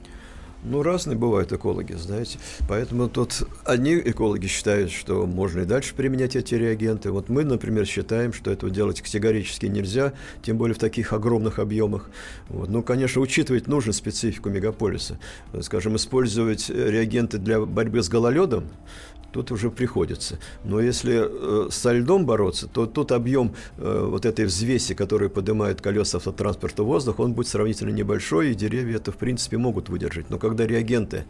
Ну, 0.66 0.82
разные 0.82 1.18
бывают 1.18 1.52
экологи, 1.52 1.92
знаете. 1.94 2.40
Поэтому 2.70 3.10
тут 3.10 3.44
одни 3.66 3.96
экологи 3.96 4.48
считают, 4.48 4.92
что 4.92 5.26
можно 5.26 5.62
и 5.62 5.66
дальше 5.66 5.94
применять 5.94 6.38
эти 6.38 6.56
реагенты. 6.56 7.12
Вот 7.12 7.28
мы, 7.28 7.44
например, 7.44 7.86
считаем, 7.86 8.32
что 8.32 8.50
этого 8.50 8.72
делать 8.72 9.02
категорически 9.02 9.66
нельзя, 9.66 10.14
тем 10.42 10.58
более 10.58 10.74
в 10.74 10.80
таких 10.80 11.12
огромных 11.12 11.60
объемах. 11.60 12.10
Вот. 12.48 12.70
Ну, 12.70 12.82
конечно, 12.82 13.22
учитывать 13.22 13.68
нужно 13.68 13.92
специфику 13.92 14.50
мегаполиса. 14.50 15.20
Скажем, 15.62 15.98
использовать 15.98 16.70
реагенты 16.70 17.40
для 17.40 17.60
борьбы 17.60 18.02
с 18.02 18.08
гололедом, 18.08 18.70
тут 19.34 19.52
уже 19.52 19.70
приходится. 19.70 20.40
Но 20.64 20.80
если 20.80 21.26
э, 21.26 21.70
со 21.72 21.92
льдом 21.92 22.26
бороться, 22.26 22.68
то 22.68 22.86
тут 22.86 23.12
объем 23.12 23.54
э, 23.78 24.08
вот 24.10 24.26
этой 24.26 24.46
взвеси, 24.46 24.94
которую 24.94 25.30
поднимают 25.30 25.82
колеса 25.82 26.18
автотранспорта 26.18 26.84
в 26.84 26.86
воздух, 26.86 27.20
он 27.20 27.34
будет 27.34 27.48
сравнительно 27.48 27.90
небольшой, 27.90 28.52
и 28.52 28.56
деревья 28.56 28.98
это, 28.98 29.12
в 29.12 29.18
принципе, 29.18 29.58
могут 29.58 29.90
выдержать. 29.90 30.30
Но 30.30 30.38
когда 30.38 30.66
реагенты 30.66 31.26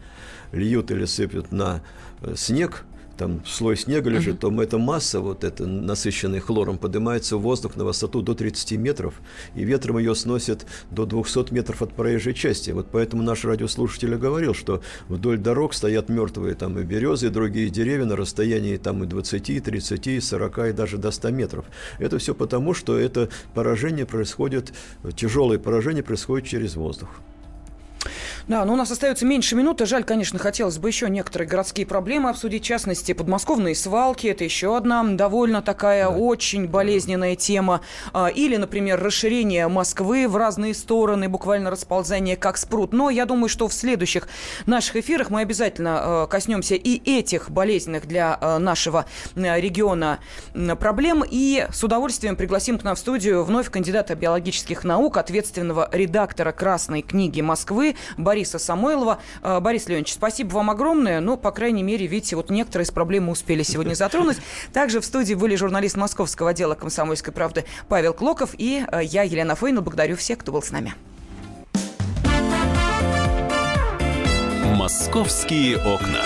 льют 0.52 0.90
или 0.90 1.06
сыпят 1.06 1.50
на 1.50 1.82
э, 2.20 2.34
снег, 2.36 2.84
там 3.16 3.44
слой 3.46 3.76
снега 3.76 4.10
лежит, 4.10 4.40
то 4.40 4.50
эта 4.62 4.78
масса, 4.78 5.20
вот 5.20 5.44
эта 5.44 5.66
насыщенная 5.66 6.40
хлором, 6.40 6.78
поднимается 6.78 7.36
в 7.36 7.42
воздух 7.42 7.76
на 7.76 7.84
высоту 7.84 8.22
до 8.22 8.34
30 8.34 8.72
метров, 8.72 9.14
и 9.54 9.64
ветром 9.64 9.98
ее 9.98 10.14
сносит 10.14 10.66
до 10.90 11.06
200 11.06 11.52
метров 11.52 11.82
от 11.82 11.92
проезжей 11.92 12.34
части. 12.34 12.70
Вот 12.70 12.88
поэтому 12.90 13.22
наш 13.22 13.44
радиослушатель 13.44 14.14
говорил, 14.16 14.54
что 14.54 14.82
вдоль 15.08 15.38
дорог 15.38 15.74
стоят 15.74 16.08
мертвые 16.08 16.54
там 16.54 16.78
и 16.78 16.82
березы, 16.82 17.26
и 17.26 17.30
другие 17.30 17.70
деревья 17.70 18.04
на 18.04 18.16
расстоянии 18.16 18.76
там 18.76 19.04
и 19.04 19.06
20, 19.06 19.64
30, 19.64 20.24
40 20.24 20.58
и 20.58 20.72
даже 20.72 20.98
до 20.98 21.10
100 21.10 21.30
метров. 21.30 21.64
Это 21.98 22.18
все 22.18 22.34
потому, 22.34 22.74
что 22.74 22.98
это 22.98 23.28
поражение 23.54 24.06
происходит, 24.06 24.72
тяжелое 25.16 25.58
поражение 25.58 26.02
происходит 26.02 26.46
через 26.46 26.76
воздух. 26.76 27.10
Да, 28.46 28.64
но 28.64 28.74
у 28.74 28.76
нас 28.76 28.90
остается 28.90 29.24
меньше 29.24 29.56
минуты. 29.56 29.86
Жаль, 29.86 30.04
конечно, 30.04 30.38
хотелось 30.38 30.78
бы 30.78 30.88
еще 30.88 31.08
некоторые 31.08 31.48
городские 31.48 31.86
проблемы 31.86 32.30
обсудить. 32.30 32.62
В 32.62 32.66
частности, 32.66 33.12
подмосковные 33.12 33.74
свалки. 33.74 34.26
Это 34.26 34.44
еще 34.44 34.76
одна 34.76 35.02
довольно 35.04 35.62
такая 35.62 36.04
да. 36.04 36.10
очень 36.10 36.68
болезненная 36.68 37.36
тема. 37.36 37.80
А, 38.12 38.28
или, 38.28 38.56
например, 38.56 39.02
расширение 39.02 39.68
Москвы 39.68 40.28
в 40.28 40.36
разные 40.36 40.74
стороны, 40.74 41.28
буквально 41.28 41.70
расползание 41.70 42.36
как 42.36 42.58
спрут. 42.58 42.92
Но 42.92 43.10
я 43.10 43.26
думаю, 43.26 43.48
что 43.48 43.68
в 43.68 43.72
следующих 43.72 44.28
наших 44.66 44.96
эфирах 44.96 45.30
мы 45.30 45.40
обязательно 45.40 46.24
а, 46.24 46.26
коснемся 46.26 46.74
и 46.74 47.00
этих 47.18 47.50
болезненных 47.50 48.06
для 48.06 48.36
а, 48.40 48.58
нашего 48.58 49.06
региона 49.34 50.18
проблем. 50.78 51.24
И 51.28 51.66
с 51.72 51.82
удовольствием 51.82 52.36
пригласим 52.36 52.78
к 52.78 52.84
нам 52.84 52.94
в 52.94 52.98
студию 52.98 53.44
вновь 53.44 53.70
кандидата 53.70 54.14
биологических 54.14 54.84
наук, 54.84 55.16
ответственного 55.16 55.88
редактора 55.92 56.52
«Красной 56.52 57.02
книги 57.02 57.40
Москвы» 57.40 57.93
Бориса 58.16 58.58
Самойлова. 58.58 59.20
Э, 59.42 59.60
Борис 59.60 59.86
Леонидович, 59.88 60.14
спасибо 60.14 60.54
вам 60.54 60.70
огромное. 60.70 61.20
Ну, 61.20 61.36
по 61.36 61.50
крайней 61.50 61.82
мере, 61.82 62.06
видите, 62.06 62.36
вот 62.36 62.50
некоторые 62.50 62.84
из 62.84 62.90
проблем 62.90 63.24
мы 63.24 63.32
успели 63.32 63.62
сегодня 63.62 63.94
затронуть. 63.94 64.38
Также 64.72 65.00
в 65.00 65.04
студии 65.04 65.34
были 65.34 65.56
журналист 65.56 65.96
московского 65.96 66.50
отдела 66.50 66.74
«Комсомольской 66.74 67.32
правды» 67.32 67.64
Павел 67.88 68.14
Клоков 68.14 68.50
и 68.56 68.84
э, 68.90 69.00
я, 69.04 69.22
Елена 69.22 69.54
Фойна. 69.54 69.82
Благодарю 69.82 70.16
всех, 70.16 70.38
кто 70.38 70.52
был 70.52 70.62
с 70.62 70.70
нами. 70.70 70.94
«Московские 74.74 75.78
окна». 75.78 76.20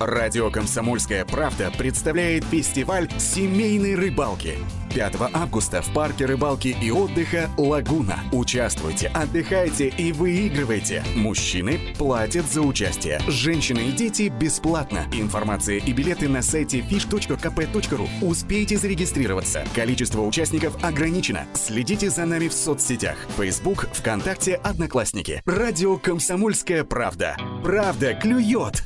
Радио 0.00 0.50
«Комсомольская 0.50 1.24
правда» 1.24 1.72
представляет 1.76 2.44
фестиваль 2.44 3.08
семейной 3.18 3.96
рыбалки– 3.96 4.58
5 4.94 5.14
августа 5.32 5.82
в 5.82 5.92
парке 5.92 6.26
рыбалки 6.26 6.76
и 6.80 6.90
отдыха 6.90 7.50
«Лагуна». 7.56 8.20
Участвуйте, 8.32 9.08
отдыхайте 9.08 9.88
и 9.88 10.12
выигрывайте. 10.12 11.04
Мужчины 11.14 11.94
платят 11.98 12.46
за 12.46 12.62
участие. 12.62 13.20
Женщины 13.28 13.80
и 13.80 13.92
дети 13.92 14.28
бесплатно. 14.28 15.06
Информация 15.12 15.76
и 15.76 15.92
билеты 15.92 16.28
на 16.28 16.42
сайте 16.42 16.78
fish.kp.ru. 16.80 18.08
Успейте 18.22 18.76
зарегистрироваться. 18.76 19.64
Количество 19.74 20.22
участников 20.22 20.82
ограничено. 20.82 21.46
Следите 21.54 22.10
за 22.10 22.24
нами 22.24 22.48
в 22.48 22.52
соцсетях. 22.52 23.16
Facebook, 23.36 23.88
ВКонтакте, 23.92 24.54
Одноклассники. 24.56 25.42
Радио 25.44 25.98
«Комсомольская 25.98 26.84
правда». 26.84 27.36
Правда 27.62 28.14
клюет! 28.14 28.84